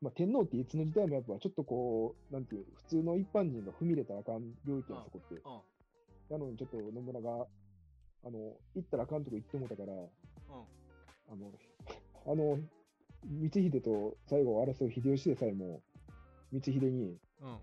[0.00, 5.04] まあ、天皇っていつの時代もやっぱちょっとこう、なんていう、普通の一般人が踏み入れたらあかん領域やん、うん。
[5.06, 5.34] そこって。
[5.34, 6.38] ううん。
[6.38, 7.46] なのにちょっと信長、
[8.24, 10.08] あの、行ったらあかんとこ行ってもうたから、うん。
[11.30, 11.52] あの、
[12.26, 12.58] あの、
[13.42, 15.82] 光秀と最後を争う秀吉でさえも、
[16.52, 17.58] 光秀に、うん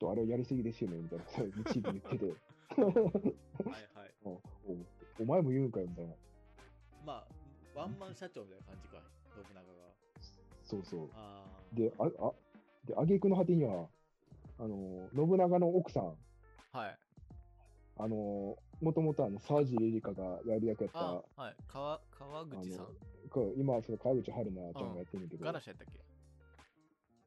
[0.00, 2.26] とあれはやりすぎですよね、みたいなことを光秀に言ってて、
[2.80, 4.14] はいはい。
[4.24, 4.40] おお
[5.20, 6.14] お前も言うんかよ、みたいな。
[7.04, 7.12] ま
[7.74, 9.02] あワンマン社長みたいな感じか
[9.34, 9.64] 信長が。
[10.64, 11.10] そうそう。
[11.14, 12.32] ああで、あ、あ、
[12.86, 13.88] で、挙句の果てには、
[14.58, 16.16] あの、信長の奥さん、
[16.72, 16.98] はい。
[17.98, 21.56] あの、もともとあの、沢尻エリカがやる役やった、あはい。
[21.68, 22.86] 川川口さん？
[23.56, 26.00] 今はその川口春奈ちゃんがやってるんだけど、ガラシャやったっけ？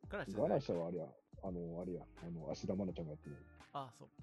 [0.09, 1.07] ガラシャはあれや、
[1.44, 3.36] あの、あれや、あの、芦田愛菜ちゃんがやってる。
[3.74, 4.14] あそっか。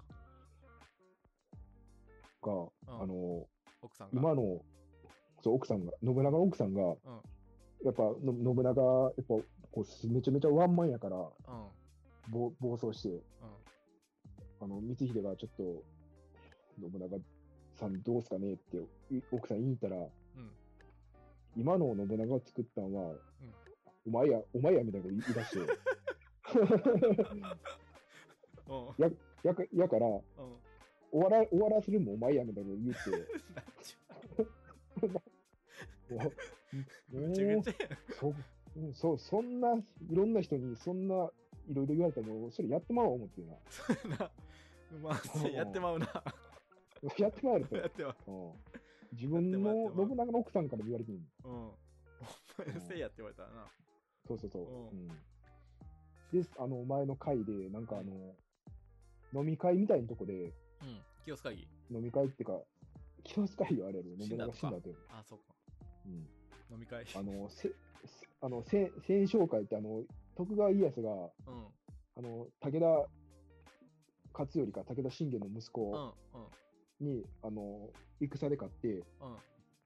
[2.41, 2.53] が、
[2.95, 3.01] うん。
[3.03, 3.47] あの、
[3.81, 4.19] 奥さんが。
[4.19, 4.61] 今の、
[5.43, 6.81] そう、奥さんが、信長の奥さんが、
[7.83, 9.45] やっぱ、の信長、やっぱ、こ
[9.75, 11.31] う、めちゃめちゃワンマンやから、うん。
[12.31, 13.21] 暴暴走して、うん。
[14.61, 15.83] あの、光秀がちょっと、
[16.79, 17.17] 信長
[17.75, 18.77] さんどうすかねって、
[19.13, 20.51] い奥さん言いに行ったら、うん。
[21.55, 23.17] 今の信長を作ったんは、うん。
[24.07, 25.67] お前や、お前やみたいなこと言い出して、う ん
[28.97, 29.09] や
[29.43, 30.21] やかやから、うん。
[31.11, 33.11] 終わら終わらせるのもお前やみたいなこと言って、
[37.11, 37.89] めちゃめちゃや
[38.19, 38.33] そ
[38.75, 39.83] うんそそんない
[40.15, 41.29] ろんな人にそんな
[41.67, 43.53] いろいろ言われたらもうそれやってまおう思ってな。
[43.69, 44.31] そうやな。
[45.01, 46.23] まあやってまうな。
[47.17, 48.31] やってまうと やってまう。
[48.31, 48.53] うん。
[49.13, 51.51] 自分の信長の奥さんから言われてるうん。
[51.51, 51.77] お
[52.57, 53.67] 前せいやって言われたらな。
[54.25, 54.63] そうそうそう。
[54.63, 55.09] ううん
[56.31, 58.35] で、あの、前の回で、なんかあの、
[59.33, 60.51] 飲み会みたいなとこで、うん。
[61.23, 62.53] 清須会議飲み会ってか、
[63.23, 65.43] 清須会よ、あれやろ、信長が死んだ後やろあそうか。
[66.05, 66.13] うん。
[66.73, 67.05] 飲み会。
[67.15, 67.73] あの、せ、せ
[68.41, 70.03] あの、せ戦勝会って、あの、
[70.35, 71.29] 徳川家康が、うん。
[72.17, 73.07] あの、武田
[74.33, 76.15] 勝頼か、武田信玄の息うん子
[77.01, 77.07] うん。
[77.07, 79.03] に、あの、戦で勝って、うん。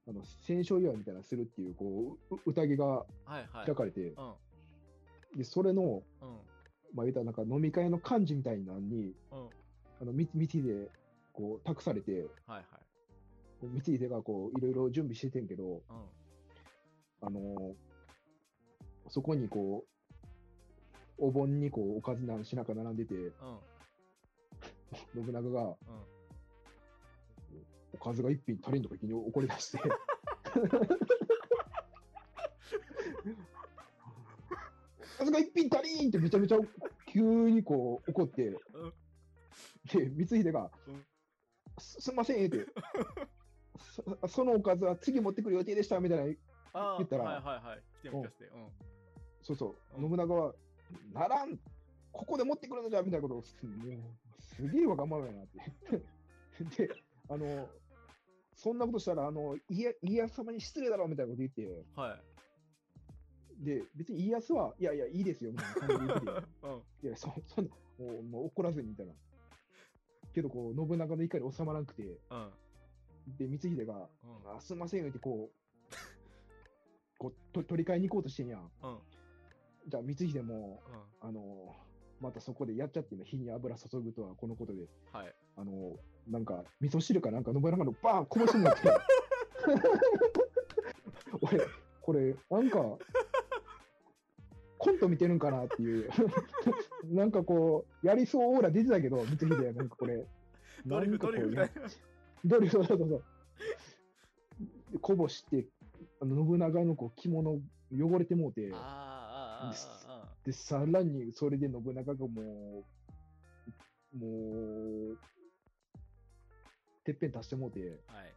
[0.07, 3.65] あの、戦勝祝いみたいなのするっていう、こう、う宴がはいはい。
[3.65, 4.33] 開かれて、うん
[5.35, 6.29] で、それの、うん。
[6.93, 9.49] まあ、言ったらなんか飲み会の幹事みたいなのに、うん。
[10.01, 10.89] あの、み、みつで、
[11.33, 12.65] こう、託されて、はいはい。
[13.59, 15.81] こう三井秀がこういろいろ準備しててんけど、うん。
[17.21, 17.73] あのー
[19.07, 19.89] そこにこう、
[21.19, 23.31] お盆にこうおかずなんしなか並んでて、うん。
[25.13, 25.75] 信長が、うん。
[27.99, 29.79] 数が一品足りんとか気に怒り出して。
[35.17, 36.57] 数が一品足りんってめちゃめちゃ
[37.07, 38.51] 急にこう怒って、
[39.93, 41.05] で、光秀が、うん
[41.77, 42.65] すすんませんって、
[44.21, 47.83] そそのおかずは次持ってくる予定でしたみたいな、言ったらはいはいはい。
[47.99, 48.45] 来てみかして。
[48.45, 48.69] うん。
[49.41, 50.55] そうそう、うん信長は、
[51.13, 51.57] ならん、
[52.11, 53.73] ここで持ってくるのじゃみたいなことを、すも
[54.37, 56.77] うすげえわがままやなって。
[56.87, 56.89] で、
[57.29, 57.69] あの、
[58.53, 62.34] そんなことしたら、あの、家家康様に失礼だろみたいなこと言って、はい。
[63.59, 66.31] で、別に家康は、いやいや、いいですよみたいな感じで言ってて、
[66.63, 67.07] うん。
[67.07, 69.13] いや、そ そんな、もうもう怒らずにみたいな。
[70.33, 72.51] けど、こう、信長の怒り収まらなくて、うん。
[73.37, 74.57] で、光秀が、うん。
[74.57, 75.55] あすんませんよって、こう、
[77.17, 78.71] こうと取り替えに行こうとしてんやん。
[78.83, 78.99] うん。
[79.87, 80.81] じゃあ、光秀も、
[81.21, 81.27] うん。
[81.29, 81.75] あの、
[82.19, 85.35] またそこでやっちゃって火に油注ぐとはこのことで、はい。
[85.57, 85.97] あの、
[86.27, 88.89] なんか、味噌汁かなんか信長のバーンこぼしてもらって、
[91.41, 91.67] 俺、
[92.01, 92.97] これ、なんか、
[94.85, 96.09] コント見てるんかなっていう、
[97.09, 100.23] なんかこう、やりそうオーラ出てたけど、光秀、なんかこれ、
[100.85, 101.81] ドリフ、ドリフみたいな。
[102.45, 103.23] ドリフ、そうそうそう。
[104.91, 105.65] でこぼして、
[106.21, 107.59] あの信長のこう着物
[107.91, 108.71] 汚れてもうて、
[110.45, 112.85] で、さらにそれで信長がも
[114.13, 115.17] う、もう、
[117.03, 117.79] てっぺん足してもうて。
[118.05, 118.33] はい。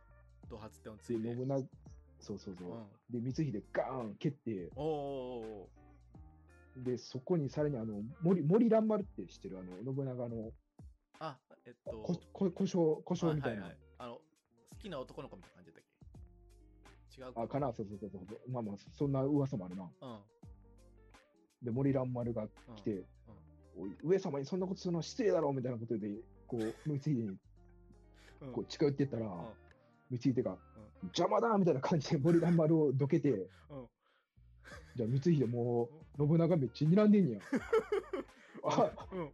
[0.48, 1.28] ドハツってのつで、いて。
[1.28, 1.60] 信長、
[2.20, 2.68] そうそうそう。
[2.70, 3.22] うん。
[3.22, 5.77] で、光秀ガーン蹴って、おーおーおー
[6.84, 9.58] で、そこにさらにあの、森、森蘭丸って知ってる？
[9.58, 10.52] あの、信長の
[11.18, 11.90] あ、えっと。
[12.02, 13.62] こ、こ、故障、故障みたいな。
[13.62, 14.20] はいはいはいあの、好
[14.78, 15.84] きな男の子みたいな感じだったっ
[17.16, 17.20] け？
[17.20, 17.72] 違うあ、かな？
[17.72, 18.50] そうそうそうそう。
[18.50, 19.90] まあまあ、そんな噂もあるな。
[20.02, 20.18] うん。
[21.62, 23.04] で、森蘭丸がうん来て、
[23.76, 26.08] おい上様にそんなことするのは失礼だろうみたいなことで、
[26.46, 27.38] こう、光秀に
[28.40, 29.48] うんこう近寄っていったら、ん
[30.10, 30.56] 光秀が、
[31.02, 33.88] 邪魔だみたいな感じで森蘭丸をどけて、うん。
[34.98, 35.88] じゃあ光秀も
[36.18, 37.40] う、信長めっちゃ睨んでんねや。
[38.66, 39.30] あ、うん。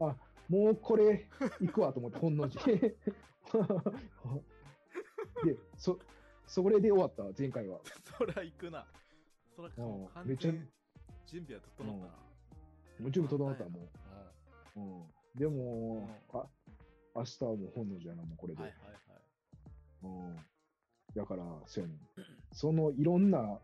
[0.55, 1.27] もうこれ、
[1.59, 2.77] 行くわと思って、本能寺。
[2.77, 2.95] で、
[5.79, 5.99] そ、
[6.47, 7.81] それで終わった、前回は。
[8.19, 8.87] そりゃ行くな。
[9.57, 10.69] そりゃうめっちゃ全
[11.27, 12.13] 準備は整ったな。
[13.01, 13.89] もう準備整ったも
[14.77, 14.87] うんう。
[14.91, 15.39] うん。
[15.39, 16.47] でも、あ、
[17.15, 18.61] 明日はもう本能寺やな、もうこれで。
[18.61, 20.29] はいはいはい。
[20.29, 20.37] うん。
[21.15, 21.99] だから、そうやねん。
[22.53, 23.59] そのいろんな、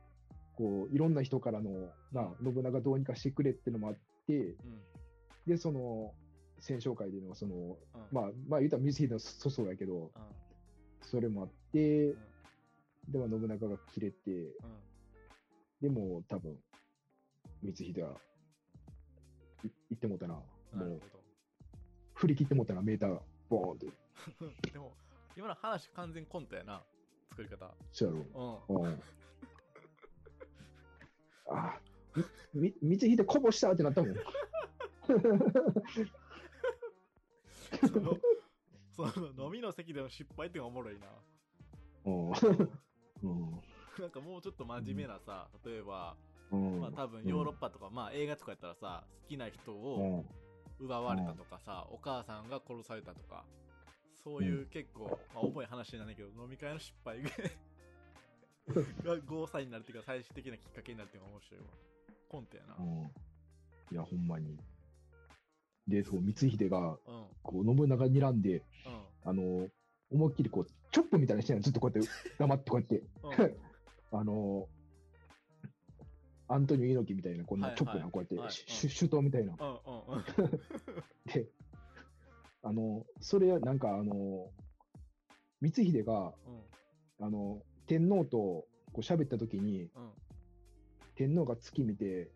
[0.60, 3.94] こう、いろんな人からの、な、信長どうにかしてくれってのもあっ
[4.26, 4.56] て、うん。
[5.46, 6.12] で、その、
[6.58, 7.76] 戦勝会での、その、うん。
[8.12, 10.10] まあ、まあ言うたら光秀の粗相やけど、うん。
[11.00, 12.18] それもあってうん、
[13.08, 14.50] でも信長が切れて、うん。
[15.80, 16.58] でも多分、
[17.62, 18.10] 光秀は、
[19.64, 20.34] い言ってもうたな。
[20.34, 20.42] も
[20.84, 21.00] う、
[22.16, 23.86] 振り切ってもうたな、メーターが、ボーンって。
[23.86, 23.92] ど。
[24.72, 24.92] でも、
[25.38, 26.84] 今の話完全コントやな。
[27.30, 27.74] 作り方。
[27.92, 28.60] そうやろ。
[28.68, 28.82] うん。
[28.82, 29.00] うん。
[31.50, 31.78] あ
[32.54, 34.14] み、み光秀こぼしたってなったもん。
[37.88, 38.16] その、
[38.90, 41.06] その飲みの席での失敗っておもろいな。
[42.06, 42.30] うん。
[42.30, 42.32] うん。
[43.98, 46.16] なんかもうちょっと真面目なさ、例えば、
[46.50, 50.24] まあ多分ヨーロッパとか、まあ映画とかやったらさ、好きな人を。
[50.80, 53.44] 奪われたとかさ、お母さんが殺されたとか、
[54.24, 57.18] そういう結構、まあ重い話なんだけど、飲み会の失敗
[58.74, 61.66] ががゴーサインになるっていうか、最終的なきっかけになるっていうのが面白いわ。
[62.28, 62.76] コントやな。
[62.78, 63.10] うん。
[63.92, 64.56] いや、ほんまに。
[65.88, 66.84] で、そう、光秀が、うん。
[66.84, 66.96] うん。
[67.42, 68.62] こう、信長に睨んで、
[69.24, 69.68] あの、
[70.10, 73.56] 思いっきりこう、チョップみたいなしてずっとこうやって、 黙ってこうやって、うん。
[74.18, 74.68] あの、
[76.48, 79.54] アントニオ猪木みたいな、こんはないチョップな、はいこうやって、はいシュシュ首みたいな。
[79.58, 80.24] うんうんうん。
[81.32, 81.48] で、
[82.62, 84.50] あの、それ、なんか、あの、
[85.62, 86.34] 光秀が、
[87.18, 87.26] うん。
[87.26, 88.66] あの、天皇とこ
[88.98, 90.10] う喋った時に、うん。
[91.16, 92.30] 天皇が月見て、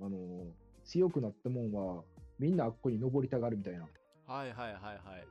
[0.00, 0.06] うん。
[0.06, 0.44] あの、
[0.84, 2.02] 強くなったもんは、
[2.40, 3.86] みんなあっこに登りたがるみたいな。
[4.26, 5.26] はいはいはいはい。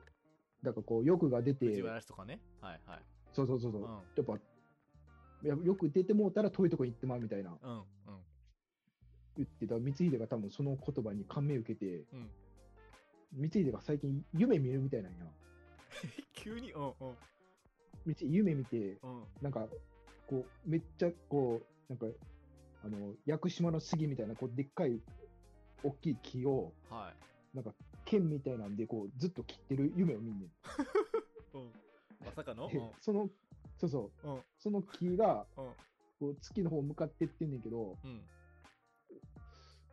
[0.64, 2.40] だからこう、欲が出て、藤原氏とかね。
[2.62, 3.00] はいはい。
[3.34, 7.84] そうそうそうそう、うんやっぱ、いやよく出てもうたら遠いとこに行ってまうみたいなうんうん。
[9.36, 12.30] 言ってた光秀が多分その言葉に感銘を受けて、うん。
[13.44, 15.26] 光秀が最近夢見るみたいなんや。
[16.32, 16.94] 急に、うんうん。
[18.06, 19.24] 光秀夢見て、うん。
[19.42, 19.68] なんか、
[20.28, 22.06] こう、めっちゃこう、なんか、
[22.84, 25.02] あの、屋久島の杉みたいな、こう、でっかい、
[25.84, 27.12] 大きい木を、は
[27.54, 27.56] い。
[27.56, 27.74] なんか、
[28.06, 30.50] 剣みたいなんで、こう、ずっと切ってる夢を見んねん。
[31.58, 31.72] うん。
[32.26, 32.68] まさかの？
[32.70, 33.30] でその、
[33.78, 34.36] そうそう、うん。
[34.36, 34.42] うん。
[34.58, 35.74] その木が、うん。
[36.20, 38.22] こう月の方向かってってんねんけど、うん。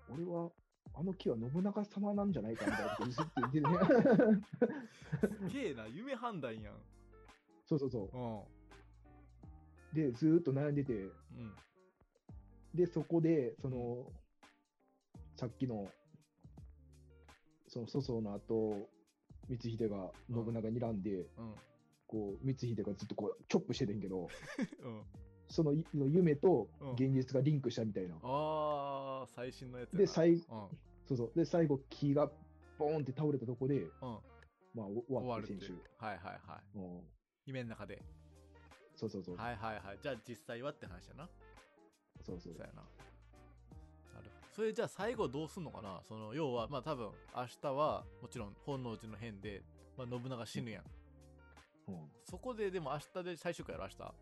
[0.09, 0.51] 俺は、
[0.95, 3.79] あの木は信長様なんじゃないかみたいなことずっと言ってるね。
[5.51, 6.75] すげえな、夢判断やん。
[7.67, 8.39] そうそうそうん。
[8.41, 8.45] う。
[9.95, 11.53] で、ずーっと悩んでて、うん。
[12.75, 14.07] で、そこで、その、
[15.37, 15.89] さっきの、
[17.69, 18.89] その粗相の後、
[19.49, 21.55] 光秀が信長にらんで、うん。
[22.07, 24.29] こう、光秀がずっとこう、チョップしててんけど、
[24.83, 25.03] うん。
[25.49, 25.73] その
[26.09, 28.17] 夢とうん現実がリンクしたみたいな。
[28.23, 29.97] ああ、最新のやつ。
[29.97, 30.41] で、最うん。
[31.07, 31.33] そうそう。
[31.35, 32.31] で、最後、木が
[32.79, 33.91] ボーンって倒れたとこで、うん。
[34.75, 35.55] まあ、お終終わって。
[35.99, 36.79] はいはいはい。
[36.79, 37.16] うん。
[37.47, 38.03] 夢の中で。
[38.95, 39.37] そうそうそう。
[39.37, 39.99] はいはいはい。
[40.03, 41.29] じゃあ実際はって話やな。
[42.25, 42.67] そうそうそう。
[42.67, 42.83] やな。
[44.15, 46.01] なるそれじゃあ最後どうすんのかな？
[46.09, 49.63] その要はまあ多分明日はもちろん本能寺の変で、
[49.97, 50.85] まあ、信長死ぬやん。
[51.89, 52.11] うん。
[52.25, 53.97] そこででも明日で最終回やろ明日。
[53.97, 54.15] そう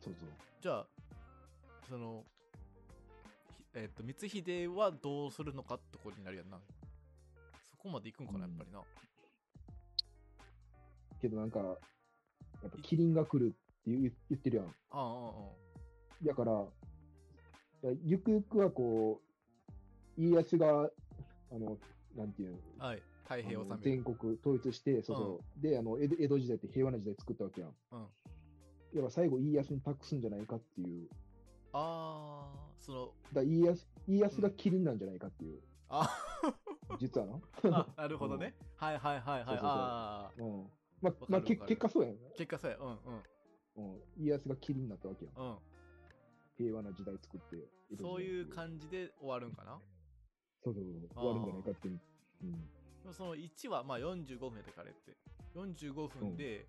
[0.00, 0.14] そう。
[0.60, 0.86] じゃあ
[1.88, 2.24] その
[3.72, 6.58] ひえっ、と光秀はどうするのかってことになるやんな。
[7.70, 8.80] そこまで行くんかなやっぱりな。
[11.20, 11.64] けどなんか、や
[12.68, 13.50] っぱキリンが来るっ
[13.84, 14.66] て言ってるやん。
[14.66, 16.64] あああだから、
[18.04, 19.20] ゆくゆくはこ
[20.18, 20.90] う、家康が、
[21.50, 21.78] あの、
[22.16, 23.02] なんていうはい。
[23.24, 23.76] 太あ平を治める。
[23.76, 27.70] の全国統一して、そうそう、であの江戸、江戸時代って平和な時代作ったわけやん。
[27.92, 28.00] うん。
[28.92, 31.08] やっぱ最後、家康に託すんじゃないかっていう、
[31.72, 36.10] ああそのだから家康家康がキリンなんじゃないかっていう、あ
[36.98, 37.40] 実はな。
[37.78, 38.56] あなるほどね。
[38.76, 39.46] はいはいはいはい。
[39.46, 42.76] そうそうそうああうんまあ、まあ、結果そうやん、結果そうや。
[42.78, 43.92] うんうん。
[43.92, 44.00] うん。
[44.18, 45.34] 家康がキリンになったわけやん。
[45.34, 45.58] うん。
[46.58, 47.68] 平和な時代作って。
[48.00, 49.80] そういう感じで終わるんかな？
[50.62, 52.00] そうそうそう、終わるんじゃないかっていう。
[52.42, 52.52] うん。
[52.52, 52.58] で
[53.06, 55.16] もその1はまあ45分やでかれって
[55.54, 56.66] 45分で、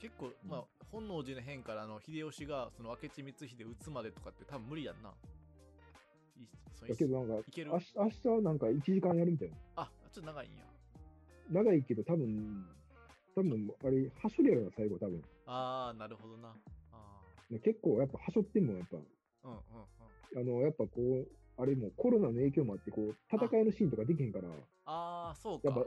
[0.00, 5.10] 結構、まあ本能寺の変からの秀吉がその明智光秀撃つまでとかって多分無理やんな
[6.88, 7.70] だけどなんか、いける？
[7.70, 9.56] 明日明日はなんか1時間やるみたいな。
[9.76, 10.64] あちょっと長いんや
[11.50, 12.66] 長いけど、多分
[13.34, 15.22] 多分あれ、はしょりやろな、最後、多分。
[15.46, 16.54] ああなるほどな。
[16.92, 17.20] あ
[17.64, 18.96] 結構、やっぱ、はしょってんもん、やっぱ。
[18.96, 19.00] ー
[19.44, 19.58] うんうん
[20.44, 20.56] うん。
[20.56, 21.28] あの、やっぱこう、
[21.62, 24.56] あれもうコロナの影響もあって、こう、戦いのシーンとかできへんから、やっ
[24.86, 25.72] ああそうか。
[25.72, 25.86] ぱ、やっ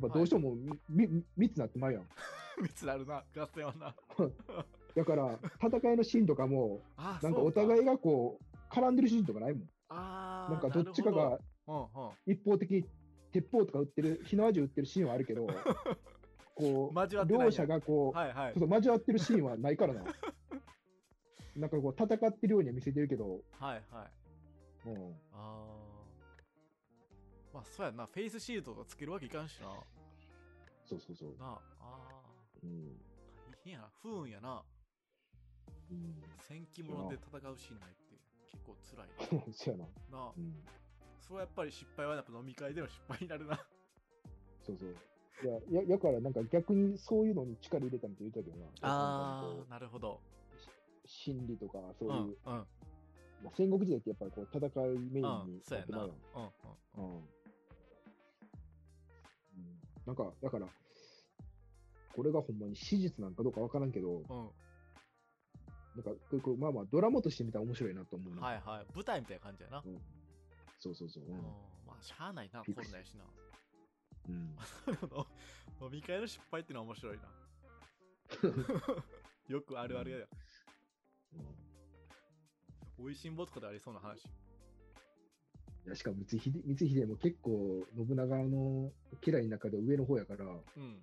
[0.00, 2.08] ぱどうしてもみ、み密なってまうやん。
[2.62, 3.94] 密なるな合戦はな。
[4.94, 6.82] だから、戦いのシーンとかも、
[7.22, 9.68] なんかお互いがこう、絡んでるシーンとかないもん。
[9.88, 11.38] あーなんかどっちかが
[12.26, 12.84] 一方的に
[13.32, 15.46] 鉄砲とか撃ってる、火の味撃ってるシーンはあるけど、
[16.60, 18.52] こう、両者がこう、うんはいはい。
[18.52, 20.04] そうそう交わってるシーンはないからな。
[21.56, 24.08] なんかこう、戦ってるようには見せてるけど、はいは
[24.84, 24.88] い。
[24.88, 25.90] うん、ああ
[27.52, 28.06] まあそうやな。
[28.06, 29.68] フェイスシールドとかつけるわけいかんしな。
[30.86, 31.36] そうそうそう。
[31.38, 31.60] なあ。
[31.80, 32.22] あ
[32.62, 32.70] うん。
[32.70, 32.96] ー
[33.50, 33.90] 大変やな。
[34.02, 34.62] 不運やな。
[35.90, 36.22] うん。
[36.38, 38.16] 戦記物で戦うシーンないって。
[38.50, 39.84] 結構辛いそうやな。
[40.10, 40.32] ななあ。
[40.36, 40.64] うん。
[41.20, 43.56] それはやっぱり失敗はやっぱ飲み会での失敗になるな。
[44.62, 44.96] そうそう。
[45.42, 48.70] いや、ややからなんか逆にそういうのに力入れたみたいな言ってたけどな。
[48.82, 50.20] ああなるほど
[51.04, 52.66] う心理とか、そううんいう、うん
[53.42, 56.16] まあ戦国時代ってやっぱりこう戦いメインうんにってまうやん。
[56.98, 57.14] うん。
[57.14, 57.24] うん。
[60.06, 60.66] なんか、だから、
[62.14, 64.50] これがほんまに史実なんかどうかわからんけど、うんうん
[65.96, 68.42] なんか、こうこうまあまあ、ドラマとして見たら面白いなと思うな。
[68.46, 69.98] はいはい舞台みたいな感じやなうん
[70.78, 71.24] そうそうそう。
[71.24, 71.42] ううんん
[71.86, 73.24] まあしゃあないなフィクシコロナやしな
[74.30, 75.86] うん。
[75.86, 77.22] 飲み会の失敗ってのは面白いな。
[79.48, 80.18] よくあるあるや
[82.98, 83.04] うん。
[83.04, 84.24] おいしんぼとかでありそうな話。
[85.86, 91.02] いやしかも光秀光秀も結構信長の家来の中で上の方やから、うん。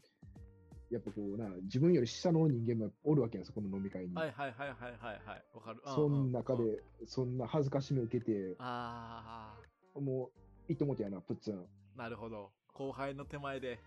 [0.89, 4.15] やっぱこうな、自分より下の人間もおるわけやん、そこの飲み会に。
[4.15, 5.45] はいはいはいはいはいはい。
[5.53, 5.81] わかる。
[5.85, 6.31] うんそうん。
[6.31, 6.65] の中うん。
[6.65, 9.53] で、そんな恥ずかしみを受けて、あ
[9.95, 10.31] も
[10.69, 11.59] う、いいと思ってやな、プッツン。
[11.59, 13.79] あなるほど後輩の手前で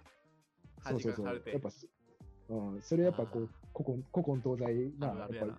[0.83, 1.23] そうそうそう。
[1.23, 1.51] 恥かかれて。
[1.53, 1.87] やっぱす、
[2.49, 5.59] うん、それやっぱこう、古今、古今東西な、あるやなやっ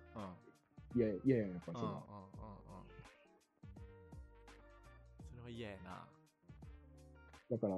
[0.94, 2.84] り、いやいやいや、やっぱうんその、うんうんうんうん。
[5.30, 6.06] それは嫌やな。
[7.50, 7.74] だから、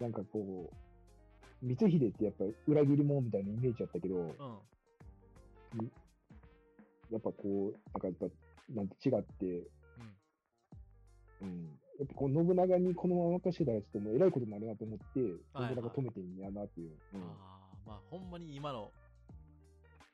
[0.00, 4.16] なんかこう、光秀ってやっぱり裏切り者みたいなイメージやったけど、
[5.74, 5.92] うん。
[7.10, 8.26] やっぱこう、なんかやっぱ、
[8.74, 9.68] なんて違って、
[11.40, 11.48] うん。
[11.48, 11.78] うん。
[11.98, 15.20] やっぱこう、信長にこのまま任せたらちょっともう偉いことになるなと思って、
[15.52, 16.90] はい信長止めてんやなっていう。
[17.14, 17.22] うん。
[17.22, 18.90] ああまあほんまに今の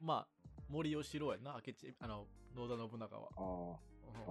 [0.01, 3.73] まあ森喜朗やんな明智あの野田信長は、あうん。
[3.73, 3.79] あ、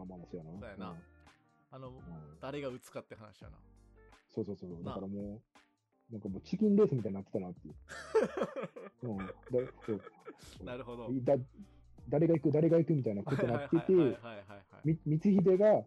[0.01, 0.51] あまあまあそうやな。
[0.59, 0.95] そうやな。
[1.71, 1.95] あのうん。
[1.95, 2.01] うん
[2.39, 3.57] 誰が打つかって話やな。
[4.33, 4.69] そうそうそう。
[4.83, 5.41] なだからも
[6.09, 7.75] う、なんかもうチキンレースみたいになってたなっていう。
[9.11, 9.17] うん。
[9.17, 9.25] だ
[9.85, 10.01] そう。
[10.63, 11.09] なるほど。
[11.21, 11.35] だ
[12.11, 13.93] 誰が行く、誰が行くみたいなことになってて、
[14.83, 15.83] 光秀が、うん。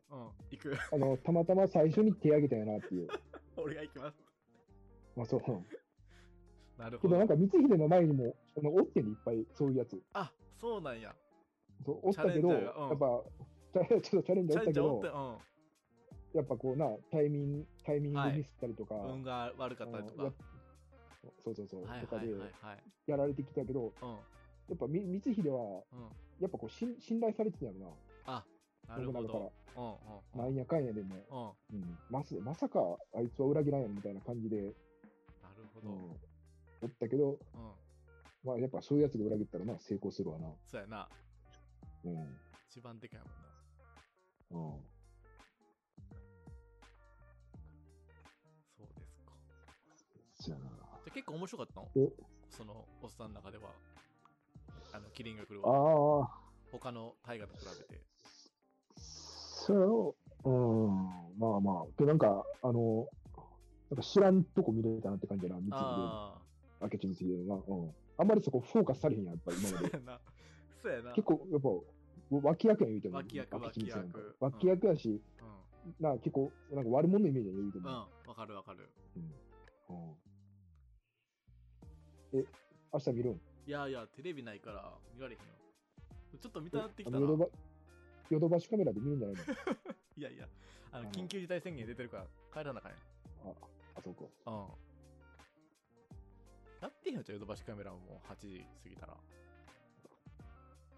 [0.50, 0.76] 行く。
[0.92, 3.08] あの、たまたま最初に手挙げたよなっていう。
[3.56, 4.16] 俺が行きます。
[5.14, 5.40] まあそう。
[6.80, 7.08] なるほど。
[7.08, 10.02] けどなんか光秀の前にも、そのおってんでいっぱいそういうやつ。
[10.14, 11.14] あそうなんや。
[11.84, 12.54] そうおったけど、うん。
[12.54, 13.24] やっぱ、
[13.72, 15.38] チ ャちょっとチャレンジチャーおったけど
[16.32, 16.38] うん。
[16.38, 20.32] やっぱこうな、タイミング、タイミングミスったりとか、運が悪かったりとか。
[21.42, 22.50] そうそうそう、はいとかではいはい。
[22.60, 24.18] はいやられてきたけど、うん
[24.68, 26.00] やっぱみ光秀は、うん。
[26.40, 27.72] やっぱこう信信頼されてたよ
[28.26, 28.44] あ
[28.88, 28.96] な。
[28.96, 29.52] な、るほど。
[29.76, 30.46] うんうん。
[30.46, 31.78] なんやかんやでも、うん。
[31.78, 32.80] うん、まさまさか
[33.14, 34.72] あいつは裏切らんやろみたいな感じで、なる
[35.74, 35.88] ほど。
[35.88, 35.96] うん、
[36.82, 37.38] おったけど、うん。
[38.44, 40.48] まあやっぱそういうやつが裏切ったらな、成功するわな。
[40.66, 41.08] そうやな。
[42.04, 42.38] うん。
[42.70, 43.20] 一番でかい
[44.50, 44.70] もんな。
[44.72, 44.84] うん。
[48.76, 49.32] そうですか。
[50.44, 50.56] じゃ
[51.06, 52.08] あ結構面白かったのえ
[52.50, 53.70] そのおっさんの中では
[54.94, 56.30] あのキリンが来るあわあ、
[56.70, 58.00] 他の大河と比べて。
[58.96, 60.14] そ
[60.44, 60.52] う、う
[60.88, 60.96] ん、
[61.36, 63.08] まあまあ、でなんか、あの、
[63.90, 66.38] なんか知らんとこ見れたなって感じやな、三つ明
[66.90, 67.56] 智光秀な。
[67.56, 67.62] うん。
[68.18, 70.00] あんまりそこフォーカスされへんやん、やっぱり今まで。
[70.12, 70.20] あ
[70.80, 71.10] そうやな。
[71.12, 71.68] 結構、やっぱ、
[72.48, 73.16] 脇役やん言うても。
[73.16, 74.36] 脇役脇役。
[74.38, 75.12] 脇役やし、う
[75.88, 75.94] ん。
[75.98, 77.84] な結構、なんか悪者のイメージやん言うてうん。
[77.84, 78.08] も。
[78.28, 78.88] わかるわかる。
[79.16, 79.34] うん。
[79.96, 80.00] う
[82.36, 82.38] ん。
[82.38, 82.44] え、
[82.92, 83.40] 明日見るん？
[83.66, 85.46] いやいやテレビないから見られへんよ。
[86.40, 87.18] ちょっと見たなってきたな
[88.30, 89.44] ヨドバシカメラで見るんじゃないの？
[90.16, 90.48] いやいや
[90.92, 93.00] あの緊急事態宣言出てるから帰らなあかんやん
[93.50, 93.54] あ、
[93.96, 94.30] あそこ。
[94.46, 94.52] うん。
[96.82, 99.16] やってへんよ、じゃあヨドバシカメラももう8時過ぎたら。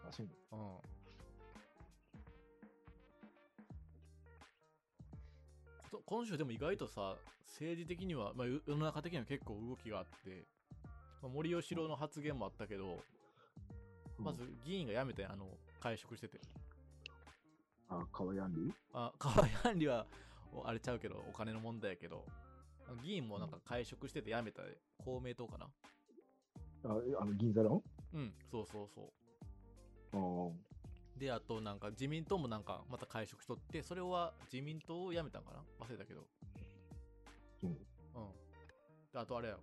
[0.08, 0.78] あ、そううん。
[6.04, 10.46] 今週でも意外とさ、政治的には、まあ、世世の中的には結構動きがあって、
[11.26, 13.02] まあ、森喜朗の発言もあったけど、
[14.18, 15.48] まず議員が辞めて、あの、
[15.80, 16.38] 会食してて。
[17.88, 20.06] あ、かわいアンリあ、河合案里は、
[20.52, 22.24] おあれちゃうけど、お金の問題やけど、
[23.02, 24.62] 議員もなんか会食してて辞めた
[25.04, 25.66] 公明党かな
[26.84, 27.82] あ、えあの、銀座の？
[28.14, 29.10] うん、そうそうそう。
[30.12, 30.52] あー
[31.18, 35.84] で、あとなんか自民党もなんかまた会食しとって、それは自民党を辞めたんかな？
[35.84, 36.20] 忘れたけど。
[37.64, 37.70] うん。
[37.70, 37.76] うん。
[39.12, 39.58] で、あとあれや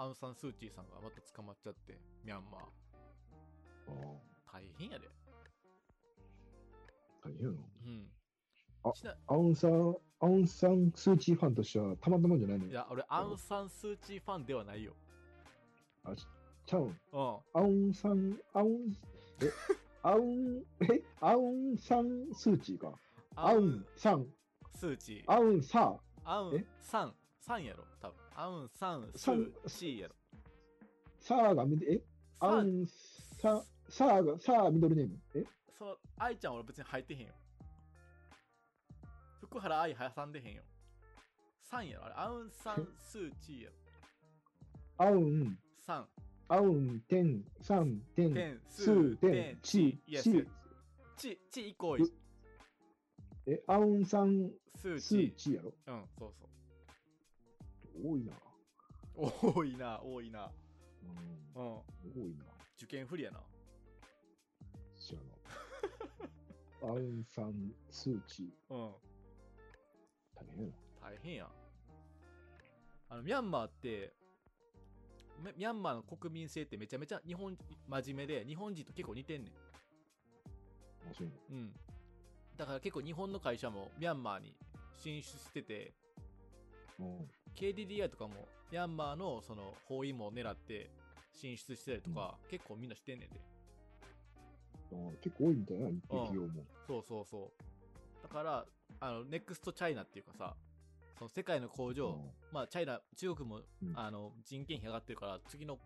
[0.00, 2.62] アウン・サン・スー・チーさんがまた捕まっちゃって、ミャンマー。
[4.52, 5.08] 大変やで。
[7.24, 7.58] 大変やな。
[7.84, 8.10] うん。
[8.84, 8.92] あ
[9.26, 14.94] アウンサン、アウンサンスーチーファンとしてはたまったもんじゃないのいや、俺、アウン・サン・スー・チーファンではないよ。
[16.04, 16.24] あ、ち
[16.64, 16.82] ちゃう？
[16.82, 16.84] ん。
[16.86, 16.94] うん。
[17.54, 18.96] アウンサン、アウ ン、
[19.42, 19.50] え、
[20.02, 22.92] アウン、え、アウンサンスーチーか。
[23.34, 24.26] アウン、サン、
[24.76, 25.32] スー・チー。
[25.32, 28.27] アウンサアウンえ、サン、サンやろ、多分。
[28.40, 30.14] アウン・サン・スー・チーやろ。
[31.20, 32.00] ー、サーがみ、え、
[32.38, 35.18] アウン、サ、サーが、サーミドルネーム？
[35.34, 35.44] え、
[35.76, 37.34] そう、愛ちゃん俺別に入ってへんよ。
[39.40, 40.62] 福原愛挟んでへんよ。
[41.64, 42.14] サンやろ、あれ。
[42.16, 43.70] アウン・サン・スー・チーや
[44.98, 45.04] ろ。
[45.04, 46.08] アウン、サン、
[46.46, 50.46] アウン、テン、サン、テン、テン、ススー、ー、テン、、チチ、イエスチ、
[51.16, 52.12] チ、チイコール
[53.48, 55.34] え、アウンサン、スースーチ。
[55.36, 55.74] チーやろ？
[55.88, 56.48] うん、そうそう。
[58.02, 58.32] 多いな。
[59.14, 60.50] 多いな、多いな。
[61.54, 62.24] うん、うん。
[62.24, 62.44] 多いな。
[62.76, 63.40] 受験不利やな。
[64.96, 66.90] 知らな。
[66.90, 68.92] アウンサン、スーチー、うん。
[70.34, 70.76] 大変やな。
[71.00, 71.48] 大変やん。
[73.10, 74.12] あの、ミャンマーって、
[75.42, 77.56] ミミャンマーの国民性ってめちゃめちゃ日本、
[77.88, 79.52] 真面目で、日本人と結構似てんねん。
[81.24, 81.72] ううん。
[82.56, 84.54] だから結構日本の会社もミャンマーに
[84.96, 85.94] 進出してて、
[86.98, 87.26] なの。
[87.58, 90.90] KDDI とかもミャンマーのその包囲網を狙って
[91.32, 93.40] 進出してたりとか、結構みんなしてんねんで。
[94.92, 96.64] うん、あ結構多いみたいな、日本企業も。
[96.86, 98.22] そうそうそう。
[98.22, 98.64] だから、
[99.00, 100.54] あの、ネクストチャイナっていうかさ、
[101.18, 102.16] その世界の工場、
[102.52, 105.78] まあ、チャイナ、中国も、うんあの人件費上がってるから、次の、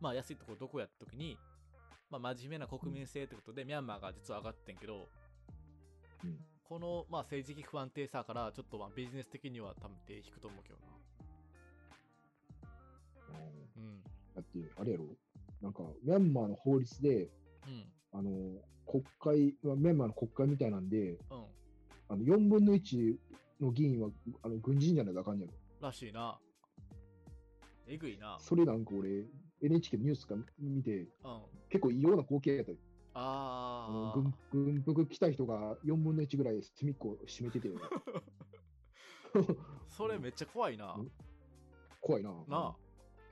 [0.00, 1.36] まあ、安いところどこやった時に、
[2.10, 5.08] まあ、真面目な国民性ってことで、ミャンマーが実は上がってんけど、
[6.24, 6.38] うん
[6.68, 10.98] この、まあ、政治的不安定さから、ちょっとまあビジネス的には多分手引くと思うけどな。
[14.40, 15.04] だって、あれやろ？
[15.60, 17.28] なんか、ミャンマーの法律で、
[17.66, 17.84] うん。
[18.12, 18.30] あの、
[18.86, 21.44] 国会、まあミャンマーの国会みたいなんで、うん。
[22.10, 23.16] あの4分の1
[23.60, 24.08] の議員は
[24.42, 25.52] あの軍人じゃないとあかんやろ。
[25.80, 26.38] らしいな。
[27.86, 28.38] えぐいな。
[28.40, 29.26] それなんか俺、
[29.60, 31.06] NHK のニュースか見て、うん。
[31.68, 32.72] 結構異様な光景やった。
[33.14, 37.68] あのあー軍軍服着た人が4分の1ぐらい隅っこを占めてて、
[39.88, 40.94] それめっちゃ怖いな。
[40.96, 41.10] う ん
[42.00, 42.30] 怖いな。
[42.30, 42.76] なあ。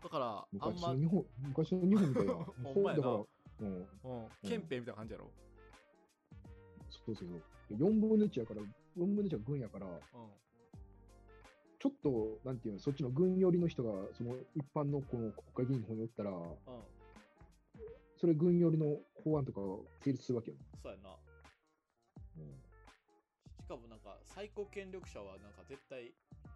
[0.07, 2.35] だから、あんま昔の、日本、昔の日本みたいな。
[2.63, 3.25] ほんまやな
[3.59, 3.89] うん、うん、
[4.49, 5.33] 憲兵みたいな感じやろ？
[6.91, 7.43] そうそうそう。
[7.75, 10.01] 4分の1やから、4分の1は軍やから、うん。
[11.81, 16.57] ちょっと、なんていうの、そっちの軍寄りの人が、その一般のこの国会議員の方におったら、うん。
[18.17, 19.61] それ軍寄りの法案とか
[20.05, 20.57] 成立するわけよ。
[20.83, 21.11] そうやな。
[22.39, 22.63] うん
[23.61, 26.15] しかもなんか最高権力者はなんか絶対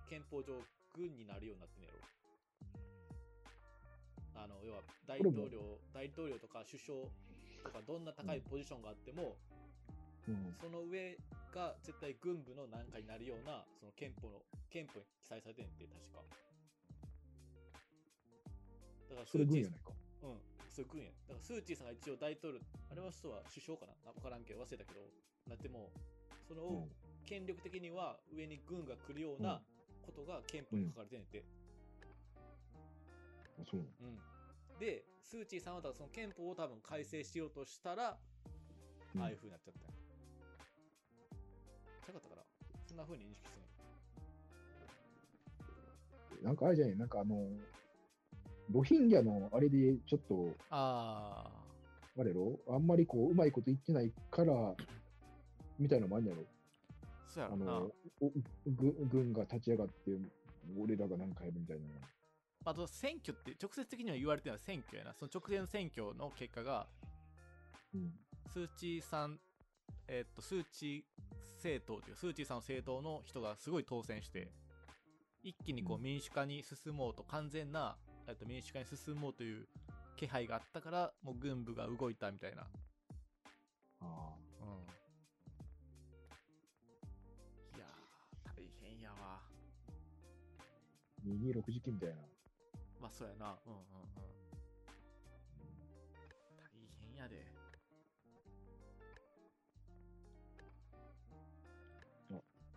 [0.09, 0.55] 憲法上
[0.95, 2.20] 軍になるようになってんねやろ？
[4.41, 7.05] あの要は大統領大統領とか首相
[7.63, 9.37] とかどんな高いポジションがあっても、
[10.29, 11.17] うんその上
[11.53, 16.23] が絶対軍部のなんかになるようなその憲法の憲法に記載されてんねんて確か。
[19.11, 19.91] だからそれスーチー軍やないか。
[20.23, 20.39] うん、
[20.71, 21.11] そう軍や。
[21.27, 22.61] だからスーチーさんが一応大統領、
[22.93, 23.93] あれは人は首相かな？
[24.07, 25.01] わからんけど忘れたけど、
[25.49, 25.91] なっても、
[26.47, 26.89] その、うん
[27.27, 29.61] 権力的には上に軍が来るような
[30.03, 31.45] ことが憲法に書かれてんねんて。
[31.45, 31.60] あ
[33.69, 33.89] そううん。
[34.79, 38.19] で、スーチーさんはその憲法を多分改正しようとしたら、
[39.15, 39.81] うんああいう風になっちゃった。
[42.07, 42.43] ちゃかったから、
[42.87, 43.57] そんな風に認識す
[46.41, 47.49] るなんかあれじゃない、なんかあの、
[48.71, 51.51] ロヒンギャのあれでちょっと、あ
[52.19, 52.59] あれやろ？
[52.69, 54.75] あんまりこう、うまいこと言ってないから、
[55.79, 56.43] みたいなのもあるんやろ？
[56.43, 56.47] あ、
[57.27, 57.77] そうやろな。
[57.77, 57.93] あの、
[59.11, 60.13] 軍が立ち上がって、
[60.79, 61.83] 俺らが何かやるみたいな。
[62.71, 65.13] あと選挙って直接的には言われてるのは選挙やな。
[65.13, 66.87] その直前の選挙の結果が、
[67.93, 68.13] うん。
[68.47, 69.41] スー・チーさん、
[70.07, 71.03] えっと、スー・チー
[71.57, 74.53] 政党というか、スー・チーさんの政党の人がすごい当選して、
[75.43, 77.97] 一気にこううん民主化に進もうと、完全な、
[78.29, 79.67] えっと、民主化に進もうという
[80.17, 82.69] 気配があったから、もう軍部が動いたみたいな。
[84.01, 84.69] あうん。
[87.77, 89.17] いやー、大変やわ。
[89.19, 89.41] あ。
[91.27, 92.30] 226時期みたいな。
[93.01, 93.59] まあ、そうやな。
[93.67, 93.85] うんうんうん。
[96.57, 96.69] 大
[97.01, 97.47] 変やで。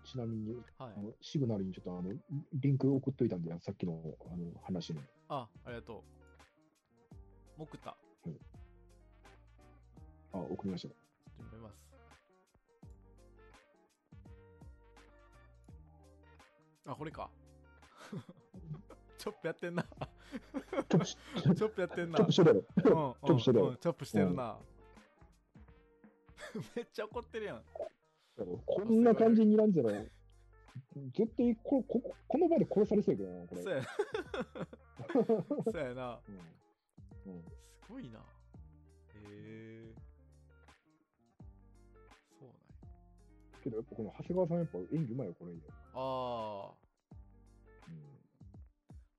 [0.05, 1.01] ちなみに、はいあ。
[1.01, 2.13] のシグナルにちょっとあの
[2.53, 3.99] リンク送っといたんで、さっきの
[4.31, 5.01] あの話の。
[5.27, 6.03] あ、ありがと
[7.57, 7.59] う。
[7.59, 7.97] もくた。
[10.31, 10.89] あ、送りました。
[10.89, 10.97] ちょっ
[11.37, 11.87] と読みます。
[16.85, 17.29] あ、これか。
[19.17, 19.85] チョップやってんな。
[20.33, 22.17] チョップしチョップやってんな。
[22.17, 24.57] チョップしてるチョップしてるチョップしてるな。
[26.75, 27.63] めっちゃ怒ってるやん。
[28.65, 30.11] こんな感じになんじゃない？
[31.13, 33.61] 絶対ここここの場で殺されそうやけどな、これ。
[33.63, 33.87] そうやな。
[35.71, 36.19] そうやな。
[37.25, 38.19] うんうんすごいな。
[38.19, 38.23] へ
[39.25, 39.93] え。
[42.39, 42.59] そうなんや。
[43.63, 45.51] けど、やっぱこの長谷川さん、やっぱ演技うまいよ、これ。
[45.51, 45.61] うん、
[45.93, 46.82] ああ。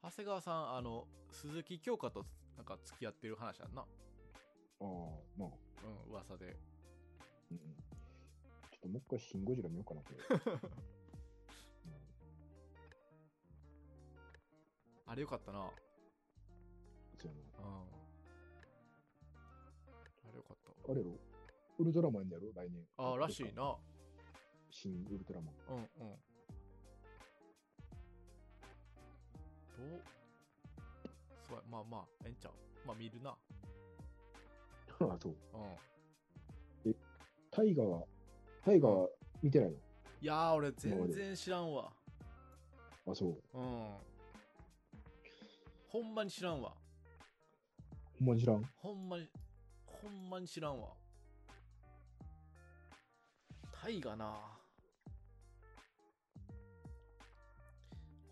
[0.05, 2.26] 長谷川さん、あの、鈴木京香と
[2.59, 3.80] なんか付き合ってる話やんな？
[3.80, 3.84] あ
[4.84, 4.86] あ、
[5.38, 5.48] まあ、
[6.07, 6.44] うん、噂で。
[7.50, 7.74] うんうん。
[8.70, 10.16] ちょっともう一回、シン・ゴジラ見ようかな、これ。
[15.07, 15.61] あれよかったな。
[15.61, 15.66] うん。
[15.66, 15.72] うん、
[17.16, 17.36] そうや
[20.28, 20.70] あれよかった。
[20.70, 20.76] な。
[20.90, 21.18] あれやろ？
[21.78, 22.52] ウルトラマンやろ？
[22.52, 22.86] 来年。
[22.98, 23.52] ああ、らしい。
[23.55, 23.78] な。
[24.70, 25.55] 新ウルトラマン。
[25.68, 26.18] うんうん。
[29.76, 30.02] どう？
[31.48, 32.52] そうや、まあまあ、ええんちゃう。
[32.86, 33.30] まあ見るな。
[33.30, 33.36] あ
[34.98, 35.36] そう。
[36.84, 36.94] うん。
[37.50, 38.04] タイガーは、
[38.64, 39.08] タイガーは
[39.42, 39.76] 見てないの？
[40.20, 41.92] いやー、俺全然知らんわ。
[43.06, 43.58] あ、そう。
[43.58, 43.96] うん。
[45.88, 46.72] ほんまに知らんわ。
[48.18, 48.64] ほんまに知らん？
[48.76, 49.28] ほんまに、
[49.86, 50.88] ほんまに知らんわ。
[53.82, 54.34] タイがな。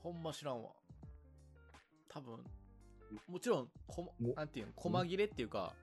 [0.02, 0.70] ほんま知らんわ。
[2.12, 2.44] 多分、
[3.28, 5.74] もちろん、こもなんていうの、細切れっていうか、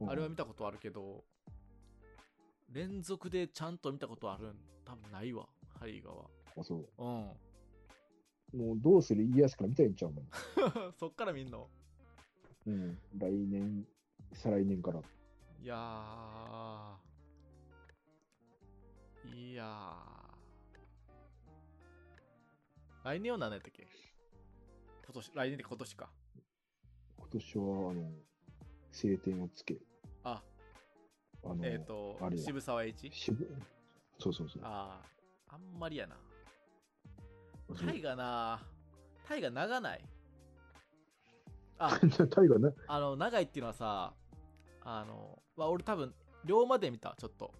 [0.00, 1.24] うんあれは見たことあるけど、
[2.70, 5.46] 連続でちゃんと見たことあるん、多分ないわ、
[5.78, 6.28] ハリーガは。
[6.56, 6.88] あ、そう。
[6.98, 7.06] うん。
[8.58, 10.28] もう、どうする家康から見たいんちゃうもん。
[10.98, 11.70] そっから見んの？
[12.66, 12.98] うん。
[13.16, 13.86] 来年、
[14.32, 15.00] 再来年から。
[15.00, 19.34] いやー。
[19.36, 23.04] いやー。
[23.04, 23.86] 来年は何やったっけ？
[25.04, 26.10] 今年、来年で今年か。
[27.18, 28.10] 今年は、あの、
[28.90, 29.78] 晴天をつけ。
[30.24, 30.42] あ、
[31.44, 33.10] あの、えっ、とあれ、や渋沢栄一？
[33.12, 33.58] 渋
[34.18, 34.62] そうそうそう。
[34.64, 35.00] あ
[35.48, 36.16] あ、あんまりやな。
[37.74, 38.62] タイがな、
[39.26, 40.04] タイが長ない？
[41.78, 41.98] あ、
[42.30, 42.74] タイガーね。
[42.86, 44.14] あの、長いっていうのはさ、
[44.82, 47.52] あの、まあ、俺多分、龍馬で見た、ちょっと。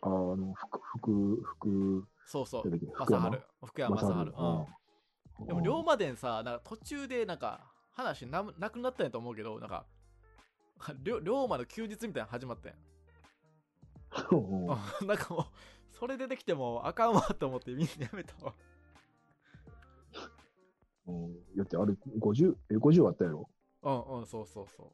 [0.00, 2.70] ああの、福、福、福、そうそう。
[2.70, 3.66] なんだっけ正治。
[3.66, 4.08] 福山雅治。
[4.08, 4.77] うん。
[5.40, 5.46] うん。
[5.46, 9.86] でも、龍馬伝さ、なんか途中でなんか話ななくなったんやと思うけど、なんか、
[11.02, 12.78] 龍龍馬の休日みたいなの始まったやん。
[15.06, 15.44] なんかもう、
[15.90, 18.54] それ出てきてもあかんわと思ってみんなやめたわ。
[21.06, 21.56] うん。
[21.56, 23.48] だってあれ、50、え、50あったやろ？
[23.82, 24.92] うんうん、そうそうそう。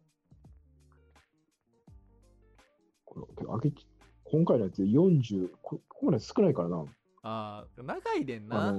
[3.05, 3.87] これ、あげき
[4.25, 6.85] 今回のやつ40、こここまで少ないからな。
[7.23, 8.75] ああ、長いねんな。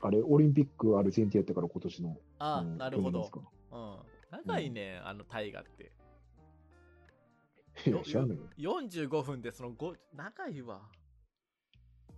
[0.00, 2.16] あれ、オリンピックある前提やったから、今年の。
[2.38, 3.30] ああ、うんなるほど
[3.72, 3.96] うん。
[4.30, 5.92] 長いねん、あの大河って。
[7.86, 8.40] いや、知らんのよ。
[8.58, 10.80] 45分でその5長いわ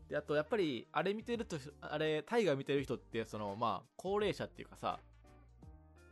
[0.09, 4.99] であとやっぱりあれ見てるとあれタイガー見てる人ってそのまあ高齢者っていうかさ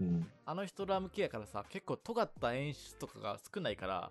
[0.00, 0.26] うん。
[0.44, 4.10] あの人ら向けやからさ結構尖った演出とかが少ないから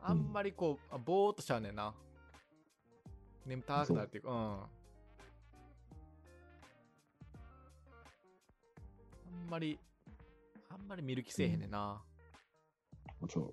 [0.00, 1.94] あんまりこう、あぼーっとしちゃうねんな
[3.46, 4.56] 眠たくなるっていうかうん
[9.44, 9.78] んまり
[10.70, 12.02] あんまり見る気せえへんねんな
[13.28, 13.44] そう。
[13.44, 13.52] うん。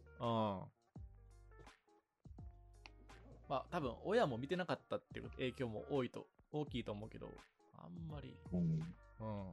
[3.48, 7.30] まあ多分親も見てなかったっていう影響も多いと、大きいと思うけど、
[7.78, 8.60] あんまり、うん。
[8.60, 9.52] うん。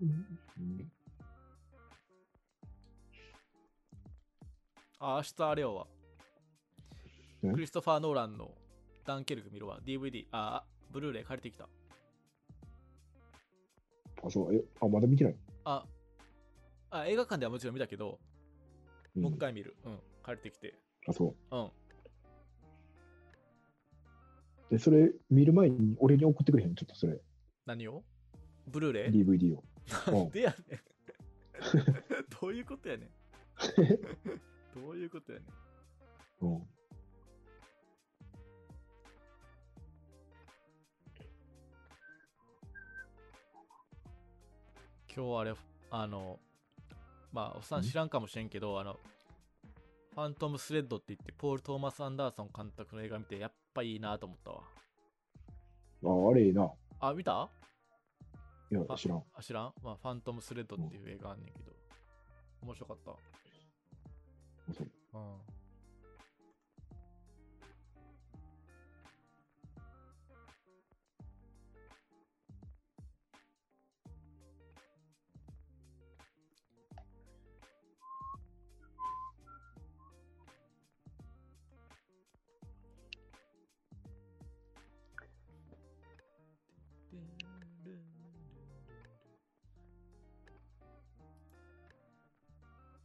[0.00, 0.92] うん
[5.00, 5.86] あ、明日あれよわ。
[7.42, 7.50] え？
[7.52, 8.50] クリストファー・ノーランの
[9.04, 9.80] ダンケルク見るわ。
[9.84, 11.68] DVD、あ、ブルーレイ借りてきた。
[14.22, 14.54] あ、そう。
[14.54, 15.36] え、あ、まだ見てない。
[15.64, 15.84] あ、
[16.90, 18.18] あ映画館ではもちろん見たけど、
[19.16, 19.76] うんもう一回見る。
[19.84, 19.98] うん。
[20.24, 20.74] 借りてきて。
[21.06, 21.56] あ、そう。
[21.56, 21.70] うん。
[24.70, 27.20] で、それ見る前に俺に送ってくれへんちょっとそれ、
[27.64, 28.02] 何を？
[28.66, 29.62] ブルーレイ？DVD を。
[30.10, 30.80] なんでやねん。
[32.40, 33.08] どういうことやねん。
[34.74, 35.44] どういうことやね
[36.42, 36.46] ん。
[36.46, 36.68] うん。
[45.16, 45.54] 今日あれ、
[45.90, 46.40] あの、
[47.32, 48.98] まあ、おっさんん知らんかもしれんけど、あの、
[50.14, 54.62] ファントムスレッドって言って、ポール・トーマス・アンダーソン監督の映画見て、やっぱいいなと思ったわ。
[56.04, 56.68] あ、あれいいな。
[57.00, 57.48] あ、見た？
[58.70, 59.22] いやあ、知らん。
[59.34, 59.72] あ、知らん？
[59.82, 61.72] まあ、ファントムスレッドっていう映画あんねんけど、
[62.62, 63.12] 面白かった。
[65.18, 65.53] うん。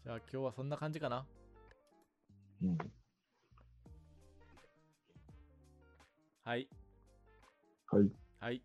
[0.10, 1.24] じゃあ今日はそんな感じかな。
[2.64, 2.78] うん。
[6.44, 6.68] はい。
[7.86, 8.12] はい。
[8.40, 8.64] はい。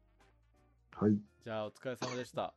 [0.92, 1.18] はい。
[1.45, 2.55] じゃあお疲れ様でした。